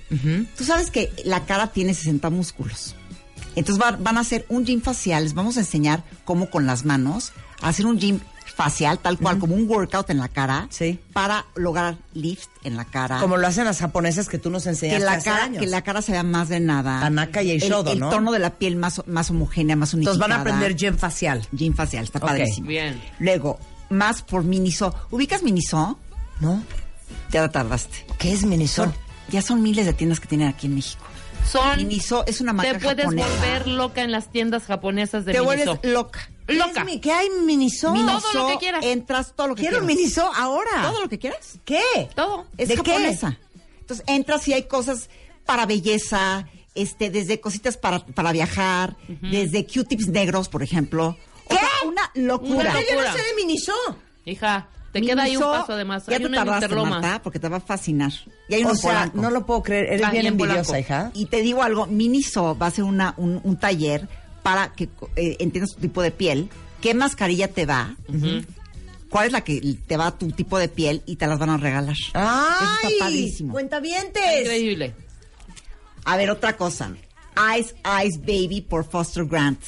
Tú 0.58 0.64
sabes 0.66 0.92
que 0.92 1.12
la 1.24 1.46
cara 1.46 1.68
tiene 1.68 1.94
60 1.94 2.30
músculos. 2.30 2.96
Entonces 3.56 3.82
va- 3.84 3.98
van 4.00 4.18
a 4.18 4.22
hacer 4.22 4.46
un 4.50 4.66
gym 4.66 4.82
facial. 4.82 5.24
Les 5.24 5.34
vamos 5.34 5.58
a 5.58 5.62
enseñar 5.62 6.04
cómo 6.26 6.50
con 6.50 6.68
las 6.68 6.86
manos 6.86 7.32
hacer 7.62 7.86
un 7.88 7.98
gym 7.98 8.20
facial, 8.58 8.98
tal 9.00 9.18
cual, 9.20 9.38
como 9.38 9.54
un 9.56 9.70
workout 9.70 10.10
en 10.10 10.18
la 10.18 10.28
cara. 10.30 10.68
Sí. 10.72 11.00
Para 11.14 11.46
lograr 11.56 11.96
lift 12.14 12.50
en 12.64 12.76
la 12.76 12.86
cara 12.86 13.20
Como 13.20 13.38
lo 13.38 13.46
hacen 13.48 13.66
las 13.66 13.80
japonesas 13.80 14.28
que 14.28 14.40
tú 14.40 14.50
nos 14.50 14.64
que 14.64 14.70
enseñaste 14.70 15.06
la 15.06 15.12
hace 15.14 15.30
cara 15.30 15.44
años. 15.44 15.60
que 15.62 15.68
la 15.68 15.84
cara 15.84 16.02
se 16.02 16.12
vea 16.12 16.24
más 16.24 16.50
drenada 16.50 17.00
Tanaka 17.00 17.44
y 17.44 17.52
el, 17.52 17.62
Eishodo, 17.62 17.92
el 17.94 18.00
¿no? 18.00 18.10
tono 18.10 18.32
de 18.32 18.40
la 18.40 18.56
piel 18.56 18.76
más 18.76 19.04
más 19.06 19.30
homogénea 19.30 19.76
más 19.76 19.94
unificada 19.94 20.16
Entonces 20.16 20.38
van 20.38 20.38
a 20.40 20.42
aprender 20.42 20.76
gym 20.76 20.98
facial. 20.98 21.48
gym 21.52 21.74
facial 21.76 22.04
está 22.06 22.20
padrísimo 22.20 22.68
bien. 22.68 23.00
luego 23.20 23.60
más 23.92 24.24
por 24.24 24.44
Miniso 24.44 24.94
ubicas 25.12 25.44
Miniso 25.44 26.00
¿No? 26.40 26.64
ya 27.32 27.48
tardaste 27.50 28.06
¿Qué 28.18 28.34
es 28.34 28.44
Miniso? 28.44 28.86
Son- 28.86 28.94
ya 29.30 29.42
son 29.44 29.62
miles 29.62 29.86
de 29.86 29.94
tiendas 29.94 30.20
que 30.20 30.28
tienen 30.28 30.48
aquí 30.48 30.66
en 30.68 30.74
México 30.76 31.04
Son. 31.50 31.78
Miniso 31.78 32.26
es 32.26 32.42
una 32.42 32.54
marca 32.54 32.74
Te 32.74 32.80
puedes 32.80 33.06
japonesa 33.06 33.28
volver 33.30 33.68
loca 33.68 34.02
en 34.02 34.12
las 34.12 34.32
tiendas 34.32 34.64
japonesas 34.64 35.26
de 35.26 35.34
te 35.34 35.40
vuelves 35.42 35.68
Miniso. 35.68 35.82
loca 35.94 36.30
Loca. 36.48 36.86
¿Qué, 36.86 36.94
es 36.96 37.02
¿Qué 37.02 37.12
hay 37.12 37.30
Miniso? 37.46 37.94
Todo 37.94 38.34
lo 38.34 38.48
que 38.48 38.58
quieras. 38.58 38.86
entras 38.86 39.34
todo 39.36 39.48
lo 39.48 39.56
que 39.56 39.62
Quiero 39.62 39.80
quieras 39.80 39.96
Miniso 39.98 40.32
ahora. 40.36 40.70
todo 40.84 41.02
lo 41.02 41.10
que 41.10 41.20
quieras 41.20 41.60
¿Qué? 41.66 41.82
Todo. 42.16 42.46
es 42.58 42.70
¿De 42.70 42.76
qué? 42.78 42.92
japonesa. 42.92 43.38
Entonces 43.82 44.06
entras 44.08 44.48
y 44.48 44.54
hay 44.54 44.64
cosas 44.64 45.10
para 45.46 45.66
belleza, 45.66 46.48
este, 46.76 47.10
desde 47.10 47.40
cositas 47.40 47.78
para, 47.78 48.06
para 48.06 48.32
viajar, 48.32 48.96
desde 49.22 49.66
Q-tips 49.66 50.08
negros, 50.10 50.50
por 50.50 50.62
ejemplo. 50.64 51.18
O 51.46 51.50
¿Qué? 51.50 51.56
sea, 51.56 51.68
una 51.88 52.12
locura. 52.16 52.72
Una 52.72 52.82
Yo 52.82 52.96
no 52.96 53.02
locura. 53.02 53.14
sé 53.14 53.20
de 53.30 53.36
Miniso. 53.36 53.74
Hija, 54.26 54.68
te 54.92 55.02
queda 55.02 55.24
ahí 55.24 55.38
un 55.38 55.44
paso 55.44 55.74
además. 55.74 56.06
Ya 56.08 56.18
hay 56.18 56.24
en 56.24 56.32
tardaste. 56.34 56.76
Marta, 56.76 57.22
porque 57.24 57.40
te 57.40 57.48
va 57.48 57.58
a 57.58 57.62
fascinar. 57.62 58.12
Y 58.50 58.56
hay 58.56 58.64
O 58.66 58.76
sea, 58.76 58.92
Polanco. 58.92 59.18
no 59.22 59.30
lo 59.32 59.46
puedo 59.46 59.64
creer. 59.64 59.86
Eres 59.86 60.06
Ah, 60.06 60.12
bien 60.12 60.26
envidiosa, 60.28 60.64
Polanco. 60.64 60.80
hija. 60.80 61.12
Y 61.14 61.26
te 61.28 61.42
digo 61.42 61.64
algo, 61.64 61.88
Miniso 61.88 62.58
va 62.58 62.66
a 62.66 62.70
hacer 62.70 62.84
una, 62.84 63.14
un, 63.18 63.40
un 63.44 63.58
taller 63.58 64.08
para 64.48 64.72
que 64.72 64.88
eh, 65.18 65.36
entiendas 65.40 65.74
tu 65.76 65.82
tipo 65.82 66.02
de 66.02 66.10
piel, 66.12 66.50
qué 66.80 66.94
mascarilla 66.94 67.50
te 67.50 67.66
va, 67.66 67.98
cuál 69.10 69.28
es 69.28 69.34
la 69.34 69.42
que 69.42 69.60
te 69.86 69.98
va 69.98 70.08
a 70.08 70.18
tu 70.18 70.32
tipo 70.32 70.58
de 70.58 70.70
piel 70.70 71.04
y 71.06 71.18
te 71.18 71.28
las 71.28 71.38
van 71.38 71.50
a 71.50 71.58
regalar. 71.58 71.98
¡Ay! 72.14 72.56
Eso 72.62 72.88
está 72.88 73.06
padrísimo. 73.06 73.52
¡Cuentavientes! 73.52 74.42
Increíble. 74.44 74.96
A 76.06 76.16
ver, 76.16 76.30
otra 76.30 76.56
cosa. 76.56 76.94
Eyes, 77.54 77.76
Eyes 77.84 78.22
Baby 78.22 78.62
por 78.62 78.90
Foster 78.90 79.26
Grant. 79.26 79.60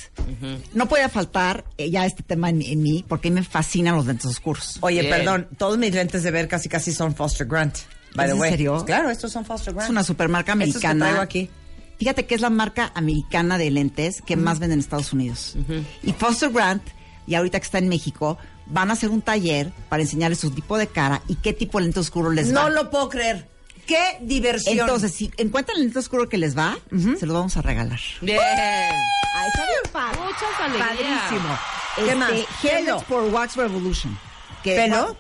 No 0.74 0.88
puede 0.88 1.10
faltar 1.10 1.66
eh, 1.78 1.90
ya 1.92 2.06
este 2.06 2.24
tema 2.24 2.50
en, 2.50 2.62
en 2.62 2.82
mí 2.82 3.04
porque 3.06 3.30
me 3.32 3.44
fascinan 3.44 3.98
los 3.98 4.06
lentes 4.06 4.28
oscuros. 4.28 4.78
Oye, 4.80 5.02
Bien. 5.02 5.14
perdón, 5.14 5.50
todos 5.58 5.78
mis 5.78 5.94
lentes 5.94 6.24
de 6.24 6.32
ver 6.32 6.48
casi 6.48 6.70
casi 6.70 6.94
son 6.94 7.14
Foster 7.16 7.46
Grant. 7.46 7.76
By 8.16 8.28
¿Es 8.28 8.32
the 8.32 8.36
en 8.36 8.42
way. 8.42 8.50
serio? 8.52 8.72
Pues 8.76 8.84
claro, 8.86 9.10
estos 9.10 9.30
son 9.34 9.44
Foster 9.44 9.74
Grant. 9.74 9.88
Es 9.88 9.90
una 9.92 10.04
supermarca 10.06 10.54
Estos 10.54 10.80
que 10.80 10.88
americana. 10.88 11.06
traigo 11.06 11.22
aquí. 11.22 11.50
Fíjate 12.00 12.25
que 12.25 12.34
es 12.36 12.41
la 12.41 12.50
marca 12.50 12.91
americana 12.96 13.58
de 13.58 13.70
lentes 13.70 14.22
que 14.22 14.36
más 14.38 14.60
venden 14.60 14.77
en 14.77 14.79
Estados 14.79 15.13
Unidos. 15.13 15.56
Y 16.01 16.13
Foster 16.13 16.50
Grant, 16.50 16.82
y 17.27 17.36
ahorita 17.36 17.60
que 17.60 17.65
está 17.65 17.77
en 17.77 17.89
México, 17.89 18.38
van 18.65 18.89
a 18.89 18.94
hacer 18.94 19.10
un 19.10 19.22
taller 19.22 19.72
para 19.89 20.01
enseñarles 20.01 20.39
su 20.39 20.50
tipo 20.51 20.77
de 20.77 20.88
cara 20.88 21.22
y 21.27 21.36
qué 21.36 21.53
tipo 21.53 21.77
de 21.77 21.84
lente 21.86 22.00
oscuro 22.00 22.32
les 22.32 22.50
va. 22.56 22.63
No 22.63 22.70
lo 22.70 22.89
puedo 22.89 23.10
creer. 23.10 23.48
¡Qué 23.86 24.20
diversión! 24.22 24.79
Entonces, 24.79 25.13
si 25.13 25.32
encuentran 25.38 25.77
el 25.77 25.84
lente 25.84 26.00
oscuro 26.00 26.29
que 26.29 26.38
les 26.38 26.58
va, 26.58 26.77
se 27.20 27.25
los 27.25 27.36
vamos 27.36 27.58
a 27.58 27.62
regalar. 27.62 28.00
Bien. 28.22 28.39
Ah, 28.39 29.48
está 29.48 29.65
bien 29.65 29.91
padre. 29.91 30.20
Muchas 30.22 30.60
alegrías. 30.62 31.22
Padrísimo. 31.22 31.60
¿Qué 31.96 32.01
Este, 32.03 32.15
más? 32.15 32.32
Hairnets 32.63 33.03
por 33.06 33.24
Wax 33.34 33.56
Revolution. 33.56 34.18
Que 34.63 34.75
¿Pelo? 34.75 35.18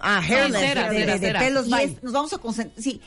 Ah, 0.00 0.18
hairless, 0.20 0.60
de, 0.90 1.04
de- 1.06 1.18
de 1.18 1.32
pelos 1.34 1.66
Y 1.68 1.74
es- 1.74 2.02
nos 2.02 2.12
vamos 2.12 2.32
a 2.32 2.38
concentrar. 2.38 2.82
Sí, 2.82 3.00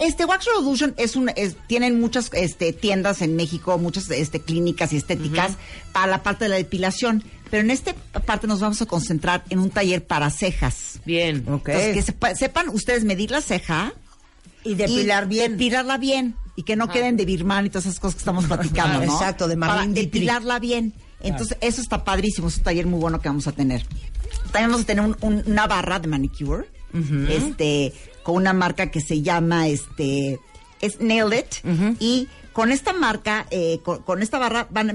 este 0.00 0.24
Wax 0.24 0.46
Revolution 0.46 0.94
es 0.96 1.16
un, 1.16 1.30
es- 1.36 1.56
tienen 1.66 2.00
muchas 2.00 2.30
este, 2.32 2.72
tiendas 2.72 3.22
en 3.22 3.36
México, 3.36 3.76
muchas 3.78 4.10
este, 4.10 4.40
clínicas 4.40 4.92
y 4.92 4.96
estéticas 4.96 5.52
para 5.92 6.06
la 6.06 6.22
parte 6.22 6.44
de 6.44 6.50
la 6.50 6.56
depilación. 6.56 7.22
Pero 7.50 7.62
en 7.62 7.70
esta 7.70 7.94
parte 8.26 8.46
nos 8.46 8.60
vamos 8.60 8.80
a 8.82 8.86
concentrar 8.86 9.44
en 9.50 9.58
un 9.60 9.70
taller 9.70 10.04
para 10.06 10.30
cejas. 10.30 10.98
Bien. 11.04 11.44
Ok. 11.48 11.68
Entonces, 11.68 11.94
que 11.94 12.02
sepa- 12.12 12.34
sepan 12.34 12.68
ustedes 12.70 13.04
medir 13.04 13.30
la 13.30 13.40
ceja 13.42 13.92
Y 14.64 14.74
depilar 14.74 15.24
y 15.24 15.28
bien. 15.28 15.52
Depilarla 15.52 15.98
bien. 15.98 16.34
Y 16.56 16.62
que 16.62 16.76
no 16.76 16.88
queden 16.88 17.16
de 17.16 17.24
birman 17.24 17.66
y 17.66 17.68
todas 17.68 17.86
esas 17.86 18.00
cosas 18.00 18.14
que 18.16 18.20
estamos 18.20 18.44
platicando, 18.48 19.00
Ah, 19.00 19.06
¿no? 19.06 19.12
exacto, 19.12 19.46
de 19.48 19.56
Para 19.56 19.86
depilarla 19.86 20.58
bien. 20.58 20.94
Entonces, 21.20 21.56
eso 21.60 21.80
está 21.80 22.04
padrísimo. 22.04 22.48
Es 22.48 22.58
un 22.58 22.62
taller 22.64 22.86
muy 22.86 23.00
bueno 23.00 23.20
que 23.20 23.28
vamos 23.28 23.46
a 23.46 23.52
tener. 23.52 23.84
También 24.52 24.70
vamos 24.70 24.82
a 24.82 24.84
tener 24.86 25.04
un- 25.04 25.16
un- 25.20 25.42
una 25.46 25.66
barra 25.66 25.98
de 25.98 26.08
manicure. 26.08 26.68
Este, 27.28 27.92
con 28.24 28.34
una 28.34 28.52
marca 28.52 28.90
que 28.90 29.00
se 29.00 29.22
llama, 29.22 29.68
este, 29.68 30.40
es 30.80 31.00
Nailed 31.00 31.38
It. 31.38 32.00
Y 32.00 32.28
con 32.52 32.72
esta 32.72 32.92
marca, 32.92 33.46
eh, 33.52 33.78
con, 33.84 34.02
con 34.02 34.22
esta 34.22 34.40
barra 34.40 34.66
van 34.70 34.90
a 34.90 34.94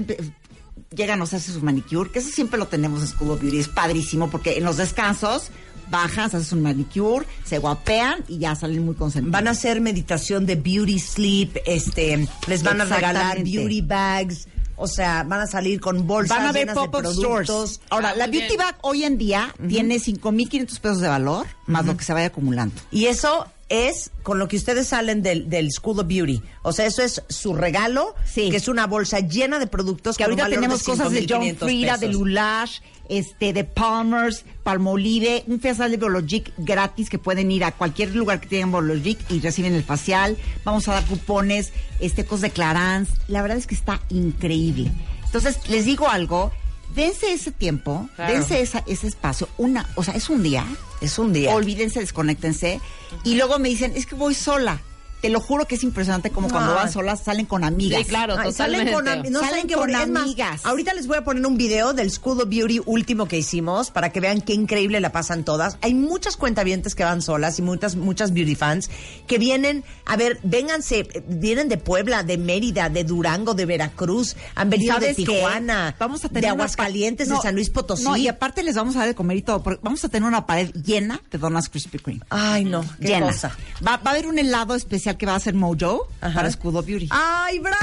llegan 0.94 1.20
a 1.20 1.24
hacerse 1.24 1.52
su 1.52 1.62
manicure, 1.62 2.10
que 2.10 2.18
eso 2.18 2.30
siempre 2.30 2.58
lo 2.58 2.66
tenemos 2.66 3.00
en 3.00 3.06
School 3.06 3.30
of 3.30 3.40
Beauty, 3.40 3.60
es 3.60 3.68
padrísimo 3.68 4.28
porque 4.28 4.58
en 4.58 4.64
los 4.64 4.76
descansos 4.76 5.50
bajas, 5.90 6.34
haces 6.34 6.52
un 6.52 6.62
manicure, 6.62 7.26
se 7.44 7.58
guapean 7.58 8.24
y 8.28 8.38
ya 8.38 8.54
salen 8.54 8.84
muy 8.84 8.94
concentrados. 8.94 9.32
Van 9.32 9.48
a 9.48 9.50
hacer 9.50 9.80
meditación 9.80 10.46
de 10.46 10.54
beauty 10.54 10.98
sleep, 10.98 11.58
este, 11.66 12.28
les 12.46 12.62
van 12.62 12.80
a 12.80 12.84
regalar 12.84 13.42
beauty 13.42 13.80
bags, 13.82 14.48
o 14.80 14.86
sea, 14.88 15.22
van 15.24 15.40
a 15.40 15.46
salir 15.46 15.80
con 15.80 16.06
bolsas 16.06 16.36
Van 16.38 16.46
a 16.46 16.52
ver 16.52 16.62
llenas 16.62 16.74
de 16.74 16.80
pop-up 16.80 17.00
productos. 17.02 17.44
stores. 17.70 17.80
Ahora, 17.90 18.10
Ah, 18.10 18.14
la 18.16 18.26
muy 18.26 18.38
Beauty 18.38 18.56
bien. 18.56 18.58
Bag 18.66 18.78
hoy 18.82 19.04
en 19.04 19.18
día 19.18 19.54
tiene 19.68 19.96
5.500 20.00 20.80
pesos 20.80 21.00
de 21.00 21.08
valor, 21.08 21.46
más 21.66 21.84
lo 21.86 21.96
que 21.96 22.04
se 22.04 22.12
vaya 22.12 22.26
acumulando. 22.26 22.74
Y 22.90 23.06
eso 23.06 23.46
es 23.70 24.10
con 24.22 24.38
lo 24.38 24.48
que 24.48 24.56
ustedes 24.56 24.88
salen 24.88 25.22
del, 25.22 25.48
del 25.48 25.70
School 25.72 26.00
of 26.00 26.06
Beauty. 26.06 26.42
O 26.62 26.72
sea, 26.72 26.84
eso 26.86 27.02
es 27.02 27.22
su 27.28 27.54
regalo, 27.54 28.14
Sí. 28.26 28.50
que 28.50 28.58
es 28.58 28.68
una 28.68 28.86
bolsa 28.86 29.20
llena 29.20 29.58
de 29.58 29.66
productos 29.66 30.16
Que 30.18 30.24
ahorita 30.24 30.48
tenemos 30.50 30.82
cosas 30.82 31.10
de 31.10 31.20
John 31.20 31.42
5,500 31.42 31.66
Frieda, 31.68 31.96
de 31.96 32.06
pesos. 32.08 32.20
Lulash, 32.20 32.78
este, 33.08 33.52
de 33.52 33.64
Palmer's, 33.64 34.44
Palmolive, 34.62 35.44
un 35.46 35.60
facial 35.60 35.90
de 35.90 35.96
Biologic 35.96 36.52
gratis 36.58 37.08
que 37.08 37.18
pueden 37.18 37.50
ir 37.50 37.64
a 37.64 37.72
cualquier 37.72 38.14
lugar 38.14 38.40
que 38.40 38.48
tengan 38.48 38.70
Biologic 38.72 39.18
y 39.30 39.40
reciben 39.40 39.74
el 39.74 39.84
facial. 39.84 40.36
Vamos 40.64 40.86
a 40.88 40.92
dar 40.94 41.04
cupones, 41.06 41.72
este, 42.00 42.24
cosas 42.24 42.42
de 42.42 42.50
Clarins. 42.50 43.08
La 43.28 43.40
verdad 43.42 43.56
es 43.58 43.66
que 43.66 43.74
está 43.74 44.00
increíble. 44.10 44.90
Entonces, 45.24 45.58
les 45.68 45.84
digo 45.84 46.08
algo, 46.08 46.50
dense 46.94 47.32
ese 47.32 47.50
tiempo, 47.52 48.08
Claro. 48.16 48.32
dense 48.32 48.60
esa- 48.60 48.84
ese 48.86 49.06
espacio, 49.06 49.48
una, 49.58 49.88
o 49.96 50.02
sea, 50.04 50.14
es 50.14 50.28
un 50.30 50.42
día. 50.42 50.66
Es 51.00 51.18
un 51.18 51.32
día. 51.32 51.54
Olvídense, 51.54 52.00
desconéctense. 52.00 52.80
Y 53.24 53.34
luego 53.36 53.58
me 53.58 53.68
dicen, 53.68 53.92
es 53.96 54.06
que 54.06 54.14
voy 54.14 54.34
sola. 54.34 54.80
Te 55.20 55.28
lo 55.28 55.40
juro 55.40 55.66
que 55.66 55.74
es 55.74 55.82
impresionante 55.82 56.30
como 56.30 56.48
cuando 56.48 56.74
van 56.74 56.90
solas 56.90 57.22
salen 57.22 57.46
con 57.46 57.62
amigas. 57.64 58.00
Sí, 58.00 58.04
claro, 58.06 58.36
Ay, 58.38 58.52
salen 58.52 58.90
con, 58.92 59.06
am- 59.06 59.22
no 59.30 59.40
Salen 59.40 59.68
con 59.68 59.90
más, 59.92 60.02
amigas. 60.04 60.64
ahorita 60.64 60.94
les 60.94 61.06
voy 61.06 61.18
a 61.18 61.24
poner 61.24 61.44
un 61.46 61.56
video 61.58 61.92
del 61.92 62.10
School 62.10 62.40
of 62.40 62.48
Beauty 62.48 62.80
último 62.86 63.26
que 63.26 63.36
hicimos 63.38 63.90
para 63.90 64.10
que 64.12 64.20
vean 64.20 64.40
qué 64.40 64.54
increíble 64.54 64.98
la 65.00 65.12
pasan 65.12 65.44
todas. 65.44 65.76
Hay 65.82 65.94
muchas 65.94 66.36
cuentavientes 66.36 66.94
que 66.94 67.04
van 67.04 67.20
solas 67.22 67.58
y 67.58 67.62
muchas 67.62 67.96
muchas 67.96 68.32
beauty 68.32 68.54
fans 68.54 68.88
que 69.26 69.38
vienen, 69.38 69.84
a 70.06 70.16
ver, 70.16 70.38
vénganse, 70.42 71.06
vienen 71.28 71.68
de 71.68 71.76
Puebla, 71.76 72.22
de 72.22 72.38
Mérida, 72.38 72.88
de 72.88 73.04
Durango, 73.04 73.54
de 73.54 73.66
Veracruz, 73.66 74.36
han 74.54 74.70
venido 74.70 74.98
de. 74.98 75.14
Tijuana, 75.14 75.94
Vamos 75.98 76.24
a 76.24 76.28
tener 76.28 76.42
de 76.44 76.52
una 76.52 76.64
Aguascalientes, 76.64 77.28
de 77.28 77.36
San 77.36 77.54
Luis 77.54 77.68
Potosí. 77.68 78.04
No, 78.04 78.16
y 78.16 78.26
aparte 78.28 78.62
les 78.62 78.74
vamos 78.74 78.96
a 78.96 79.00
dar 79.00 79.08
de 79.08 79.14
comer 79.14 79.36
y 79.36 79.42
todo, 79.42 79.62
porque 79.62 79.80
vamos 79.82 80.02
a 80.04 80.08
tener 80.08 80.26
una 80.26 80.46
pared 80.46 80.70
llena 80.72 81.20
de 81.30 81.38
donas 81.38 81.68
Krispy 81.68 81.98
Kreme. 81.98 82.20
Ay, 82.30 82.64
no, 82.64 82.82
qué 83.00 83.08
llena. 83.08 83.26
cosa. 83.26 83.56
Va, 83.86 83.96
va 83.98 84.10
a 84.10 84.14
haber 84.14 84.26
un 84.26 84.38
helado 84.38 84.74
especial 84.74 85.09
especial 85.10 85.16
que 85.18 85.26
va 85.26 85.32
a 85.32 85.36
hacer 85.36 85.54
Mojo 85.54 86.06
Ajá. 86.20 86.34
para 86.34 86.48
Escudo 86.48 86.82
Beauty. 86.82 87.08
¡Ay, 87.10 87.58
bravo! 87.58 87.76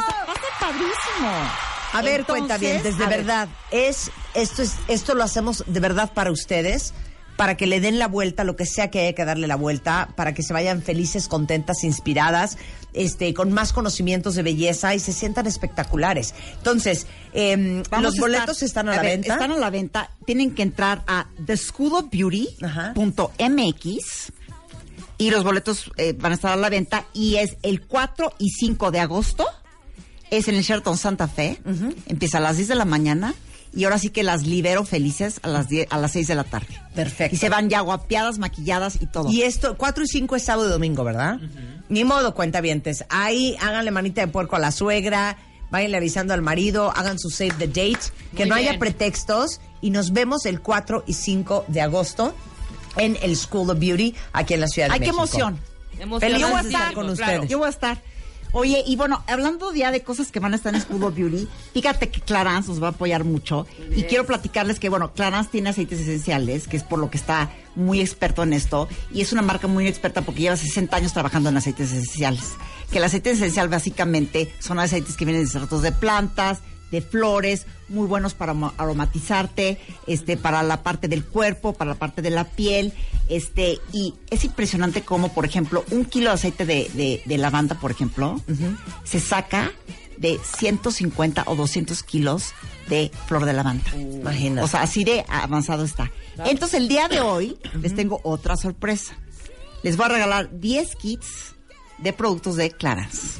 Está- 0.00 0.24
va 0.26 0.32
a 0.32 0.36
ser 0.36 0.50
padrísimo. 0.60 1.30
A 1.92 2.02
ver, 2.02 2.20
Entonces, 2.20 2.44
cuentavientes, 2.44 2.98
de 2.98 3.04
a 3.04 3.08
ver, 3.08 3.18
verdad, 3.20 3.48
es 3.70 4.10
esto 4.34 4.60
es 4.62 4.74
esto 4.88 5.14
lo 5.14 5.24
hacemos 5.24 5.64
de 5.66 5.80
verdad 5.80 6.12
para 6.12 6.30
ustedes, 6.30 6.92
para 7.36 7.56
que 7.56 7.66
le 7.66 7.80
den 7.80 7.98
la 7.98 8.08
vuelta, 8.08 8.44
lo 8.44 8.56
que 8.56 8.66
sea 8.66 8.90
que 8.90 9.00
haya 9.00 9.14
que 9.14 9.24
darle 9.24 9.46
la 9.46 9.56
vuelta, 9.56 10.10
para 10.14 10.34
que 10.34 10.42
se 10.42 10.52
vayan 10.52 10.82
felices, 10.82 11.28
contentas, 11.28 11.84
inspiradas, 11.84 12.58
este, 12.92 13.32
con 13.32 13.52
más 13.52 13.72
conocimientos 13.72 14.34
de 14.34 14.42
belleza 14.42 14.94
y 14.94 15.00
se 15.00 15.12
sientan 15.14 15.46
espectaculares. 15.46 16.34
Entonces, 16.58 17.06
em, 17.32 17.78
los 17.78 17.86
estar- 18.14 18.18
boletos 18.18 18.62
están 18.62 18.88
a, 18.90 18.96
la 18.96 19.02
ver, 19.02 19.12
venta. 19.18 19.32
Están 19.34 19.52
a 19.52 19.56
la 19.56 19.70
venta. 19.70 20.10
Tienen 20.26 20.54
que 20.54 20.62
entrar 20.62 21.02
a 21.06 21.26
thescudobeauty.mx 21.46 24.32
y 25.18 25.30
los 25.30 25.44
boletos 25.44 25.90
eh, 25.96 26.14
van 26.16 26.32
a 26.32 26.34
estar 26.36 26.52
a 26.52 26.56
la 26.56 26.70
venta 26.70 27.04
y 27.12 27.36
es 27.36 27.56
el 27.62 27.82
4 27.86 28.32
y 28.38 28.50
5 28.50 28.90
de 28.90 29.00
agosto. 29.00 29.46
Es 30.30 30.46
en 30.48 30.54
el 30.54 30.62
Sheraton 30.62 30.96
Santa 30.96 31.26
Fe. 31.26 31.58
Empieza 32.06 32.38
a 32.38 32.40
las 32.40 32.56
10 32.56 32.68
de 32.68 32.74
la 32.74 32.84
mañana 32.84 33.34
y 33.74 33.84
ahora 33.84 33.98
sí 33.98 34.10
que 34.10 34.22
las 34.22 34.46
libero 34.46 34.84
felices 34.84 35.40
a 35.42 35.48
las 35.48 35.68
10, 35.68 35.88
a 35.90 35.98
las 35.98 36.12
6 36.12 36.26
de 36.28 36.34
la 36.34 36.44
tarde. 36.44 36.68
Perfecto. 36.94 37.34
Y 37.34 37.38
se 37.38 37.48
van 37.48 37.68
ya 37.68 37.80
guapeadas, 37.80 38.38
maquilladas 38.38 38.98
y 39.00 39.06
todo. 39.06 39.30
Y 39.30 39.42
esto, 39.42 39.76
4 39.76 40.04
y 40.04 40.06
5 40.06 40.36
es 40.36 40.42
sábado 40.44 40.68
y 40.68 40.70
domingo, 40.70 41.02
¿verdad? 41.04 41.38
Ni 41.88 42.04
modo, 42.04 42.34
cuentavientes. 42.34 43.04
Ahí 43.08 43.56
háganle 43.60 43.90
manita 43.90 44.20
de 44.20 44.28
puerco 44.28 44.56
a 44.56 44.58
la 44.58 44.70
suegra, 44.70 45.38
váyanle 45.70 45.96
avisando 45.96 46.34
al 46.34 46.42
marido, 46.42 46.92
hagan 46.94 47.18
su 47.18 47.30
save 47.30 47.54
the 47.58 47.66
date, 47.66 47.98
que 48.36 48.44
Muy 48.44 48.48
no 48.50 48.54
bien. 48.56 48.68
haya 48.68 48.78
pretextos 48.78 49.60
y 49.80 49.90
nos 49.90 50.12
vemos 50.12 50.44
el 50.46 50.60
4 50.60 51.04
y 51.06 51.14
5 51.14 51.64
de 51.68 51.80
agosto 51.80 52.34
en 52.98 53.16
el 53.22 53.36
School 53.36 53.70
of 53.70 53.78
Beauty 53.78 54.14
aquí 54.32 54.54
en 54.54 54.60
la 54.60 54.68
Ciudad 54.68 54.88
de 54.88 54.94
¡Ay, 54.94 55.00
qué 55.00 55.06
México. 55.06 55.22
emoción! 55.22 55.58
Emocionante, 55.98 56.40
Yo 56.40 56.48
voy 56.48 56.58
a 56.58 56.60
estar 56.60 56.94
con 56.94 57.08
ustedes. 57.08 57.48
Yo 57.48 57.58
voy 57.58 57.66
a 57.66 57.70
estar. 57.70 58.02
Oye, 58.52 58.82
y 58.86 58.96
bueno, 58.96 59.22
hablando 59.26 59.74
ya 59.74 59.90
de 59.90 60.02
cosas 60.02 60.32
que 60.32 60.40
van 60.40 60.54
a 60.54 60.56
estar 60.56 60.72
en 60.72 60.80
Escudo 60.80 61.10
Beauty, 61.12 61.46
fíjate 61.74 62.08
que 62.08 62.20
Clarance 62.22 62.70
nos 62.70 62.82
va 62.82 62.86
a 62.86 62.90
apoyar 62.90 63.24
mucho. 63.24 63.66
Y 63.94 64.04
quiero 64.04 64.24
platicarles 64.24 64.78
que, 64.80 64.88
bueno, 64.88 65.12
Clarance 65.12 65.50
tiene 65.50 65.68
aceites 65.68 66.00
esenciales, 66.00 66.66
que 66.66 66.78
es 66.78 66.82
por 66.82 66.98
lo 66.98 67.10
que 67.10 67.18
está 67.18 67.50
muy 67.74 68.00
experto 68.00 68.42
en 68.42 68.54
esto. 68.54 68.88
Y 69.12 69.20
es 69.20 69.32
una 69.32 69.42
marca 69.42 69.66
muy 69.66 69.86
experta 69.86 70.22
porque 70.22 70.40
lleva 70.42 70.56
60 70.56 70.96
años 70.96 71.12
trabajando 71.12 71.50
en 71.50 71.58
aceites 71.58 71.92
esenciales. 71.92 72.52
Que 72.90 72.98
el 72.98 73.04
aceite 73.04 73.32
esencial 73.32 73.68
básicamente 73.68 74.50
son 74.60 74.78
aceites 74.78 75.16
que 75.18 75.26
vienen 75.26 75.42
de 75.42 75.44
extractos 75.46 75.82
de 75.82 75.92
plantas, 75.92 76.60
de 76.90 77.02
flores, 77.02 77.66
muy 77.88 78.06
buenos 78.06 78.34
para 78.34 78.54
aromatizarte, 78.78 79.78
este, 80.06 80.36
para 80.36 80.62
la 80.62 80.82
parte 80.82 81.08
del 81.08 81.24
cuerpo, 81.24 81.72
para 81.74 81.90
la 81.90 81.98
parte 81.98 82.22
de 82.22 82.30
la 82.30 82.44
piel, 82.44 82.92
este, 83.28 83.78
y 83.92 84.14
es 84.30 84.44
impresionante 84.44 85.02
cómo, 85.02 85.32
por 85.32 85.44
ejemplo, 85.44 85.84
un 85.90 86.04
kilo 86.04 86.30
de 86.30 86.34
aceite 86.34 86.64
de, 86.66 86.90
de- 86.94 87.22
de 87.24 87.38
lavanda, 87.38 87.74
por 87.78 87.90
ejemplo, 87.90 88.40
se 89.04 89.20
saca 89.20 89.70
de 90.16 90.38
150 90.58 91.44
o 91.46 91.54
200 91.54 92.02
kilos 92.02 92.52
de 92.88 93.10
flor 93.26 93.44
de 93.44 93.52
lavanda. 93.52 93.84
Imagínate. 93.96 94.62
O 94.64 94.68
sea, 94.68 94.82
así 94.82 95.04
de 95.04 95.24
avanzado 95.28 95.84
está. 95.84 96.10
Entonces, 96.44 96.80
el 96.80 96.88
día 96.88 97.06
de 97.08 97.20
hoy 97.20 97.56
les 97.80 97.94
tengo 97.94 98.20
otra 98.24 98.56
sorpresa. 98.56 99.14
Les 99.84 99.96
voy 99.96 100.06
a 100.06 100.08
regalar 100.08 100.48
10 100.58 100.96
kits 100.96 101.54
de 101.98 102.12
productos 102.12 102.56
de 102.56 102.70
Clarence. 102.72 103.38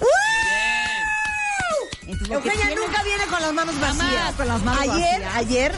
Entonces, 2.08 2.28
lo 2.28 2.34
Eugenia 2.36 2.74
nunca 2.74 3.02
viene 3.04 3.24
con 3.30 3.40
las 3.42 3.52
manos 3.52 3.80
vacías. 3.80 4.34
con 4.34 4.48
las 4.48 4.62
manos 4.64 4.80
ayer, 4.82 5.20
vacías. 5.22 5.34
ayer 5.36 5.72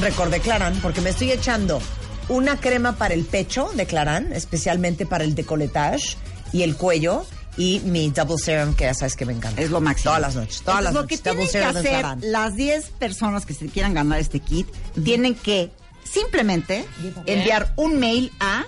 recordé 0.00 0.40
Clarán 0.40 0.78
porque 0.80 1.00
me 1.00 1.10
estoy 1.10 1.32
echando 1.32 1.80
una 2.28 2.60
crema 2.60 2.92
para 2.96 3.14
el 3.14 3.24
pecho 3.24 3.70
de 3.74 3.86
Clarán, 3.86 4.32
especialmente 4.32 5.06
para 5.06 5.24
el 5.24 5.34
decoletage 5.34 6.16
y 6.52 6.62
el 6.62 6.76
cuello. 6.76 7.24
Y 7.56 7.80
mi 7.80 8.08
double 8.10 8.38
serum, 8.38 8.74
que 8.74 8.84
ya 8.84 8.94
sabes 8.94 9.16
que 9.16 9.26
me 9.26 9.32
encanta. 9.32 9.60
Es 9.60 9.70
lo 9.70 9.80
máximo. 9.80 10.10
Todas 10.10 10.20
las 10.20 10.34
noches, 10.36 10.62
todas 10.62 10.82
las 10.84 10.92
Entonces, 10.94 10.94
lo 10.94 11.32
noches. 11.34 11.50
que 11.50 11.50
tienen 11.58 11.72
que 11.72 11.78
hacer 11.78 12.00
Clarán. 12.00 12.20
las 12.22 12.54
10 12.56 12.90
personas 12.90 13.44
que 13.44 13.54
se 13.54 13.66
quieran 13.66 13.92
ganar 13.92 14.20
este 14.20 14.38
kit, 14.38 14.68
tienen 15.04 15.34
que 15.34 15.70
simplemente 16.04 16.86
enviar 17.26 17.72
un 17.76 17.98
mail 17.98 18.32
a 18.40 18.64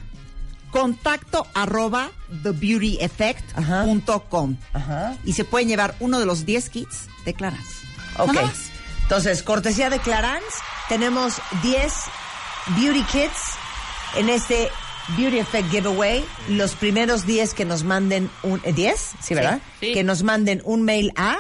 contacto 0.73 1.47
arroba 1.55 2.11
thebeautyeffect.com 2.43 4.57
y 5.25 5.33
se 5.35 5.45
pueden 5.45 5.69
llevar 5.69 5.95
uno 6.01 6.19
de 6.19 6.27
los 6.27 6.45
10 6.45 6.71
kits 6.71 7.07
de 7.25 7.35
Clarance. 7.35 7.87
Ok. 8.19 8.35
Entonces, 9.03 9.45
cortesía 9.45 9.91
de 9.91 10.01
Clarance, 10.01 10.45
tenemos 10.89 11.35
10 11.63 11.93
beauty 12.77 13.05
kits 13.05 13.55
en 14.17 14.29
este 14.29 14.71
Beauty 15.17 15.39
Effect 15.39 15.71
Giveaway. 15.71 16.25
Los 16.49 16.75
primeros 16.75 17.27
10 17.27 17.55
que 17.55 17.65
nos 17.65 17.85
manden 17.85 18.31
un... 18.43 18.61
eh, 18.65 18.75
¿10? 18.75 18.95
Sí, 19.21 19.35
¿verdad? 19.35 19.61
Sí. 19.81 19.87
Sí. 19.89 19.95
Que 19.95 20.05
nos 20.05 20.23
manden 20.23 20.63
un 20.65 20.83
mail 20.83 21.13
a... 21.17 21.39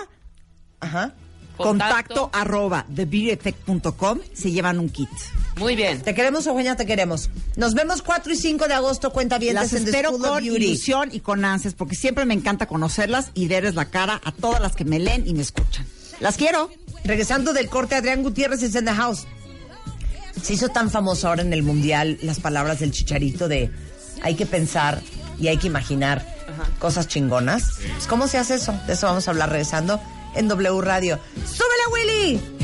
Ajá. 0.81 1.15
Contacto 1.57 2.31
arroba 2.33 2.87
thebeautyeffect.com 2.95 4.21
se 4.33 4.51
llevan 4.51 4.79
un 4.79 4.89
kit. 4.89 5.09
Muy 5.59 5.77
bien. 5.77 6.01
Te 6.01 6.15
queremos, 6.15 6.47
Eugenia, 6.47 6.77
te 6.77 6.87
queremos. 6.87 7.31
Nos 7.57 7.75
vemos 7.75 8.03
4 8.03 8.33
y 8.33 8.37
5 8.37 8.69
de 8.69 8.75
agosto, 8.75 9.13
cuenta 9.13 9.39
bien. 9.39 9.55
Las 9.55 9.73
espero 9.73 10.19
con 10.19 10.45
ilusión 10.45 11.11
y 11.13 11.21
con 11.21 11.45
ansias 11.45 11.75
porque 11.75 11.95
siempre 11.95 12.25
me 12.25 12.35
encanta 12.35 12.67
conocerlas 12.67 13.31
y 13.35 13.49
verles 13.49 13.75
la 13.75 13.87
cara 13.87 14.21
a 14.25 14.33
todas 14.33 14.61
las 14.61 14.75
que 14.75 14.85
me 14.85 14.99
leen 14.99 15.27
y 15.27 15.35
me 15.35 15.43
escuchan. 15.43 15.87
Las 16.21 16.37
quiero. 16.37 16.71
Regresando 17.05 17.53
del 17.53 17.69
corte, 17.69 17.97
Adrián 17.97 18.23
Gutiérrez 18.23 18.63
es 18.63 18.75
en 18.75 18.85
the 18.85 18.93
house. 18.93 19.27
Se 20.41 20.55
hizo 20.55 20.69
tan 20.69 20.91
famoso 20.91 21.29
ahora 21.29 21.43
en 21.43 21.53
el 21.53 21.63
mundial 21.63 22.19
las 22.23 22.41
palabras 22.41 22.81
del 22.81 22.93
chicharito 22.93 23.49
de 23.49 23.71
hay 24.23 24.35
que 24.35 24.47
pensar 24.47 25.03
y 25.39 25.49
hay 25.49 25.57
que 25.57 25.67
imaginar 25.67 26.25
cosas 26.79 27.09
chingonas. 27.09 27.79
Pues, 27.95 28.07
¿Cómo 28.07 28.29
se 28.29 28.39
hace 28.39 28.55
eso? 28.55 28.75
De 28.87 28.95
eso 28.95 29.07
vamos 29.07 29.27
a 29.27 29.33
hablar 29.33 29.51
regresando 29.51 30.01
en 30.35 30.49
W 30.49 30.81
Radio. 30.81 31.19
¡Súbele, 31.45 31.87
Willy! 31.93 32.63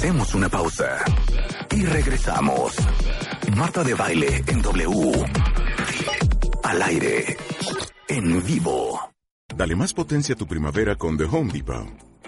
Hacemos 0.00 0.34
una 0.34 0.48
pausa 0.48 1.04
y 1.76 1.84
regresamos. 1.84 2.74
Marta 3.54 3.84
de 3.84 3.92
baile 3.92 4.42
en 4.46 4.62
W. 4.62 5.26
Al 6.64 6.82
aire. 6.82 7.36
En 8.08 8.42
vivo. 8.42 8.98
Dale 9.54 9.76
más 9.76 9.92
potencia 9.92 10.34
a 10.34 10.38
tu 10.38 10.46
primavera 10.46 10.96
con 10.96 11.18
The 11.18 11.24
Home 11.24 11.52
Depot. 11.52 12.09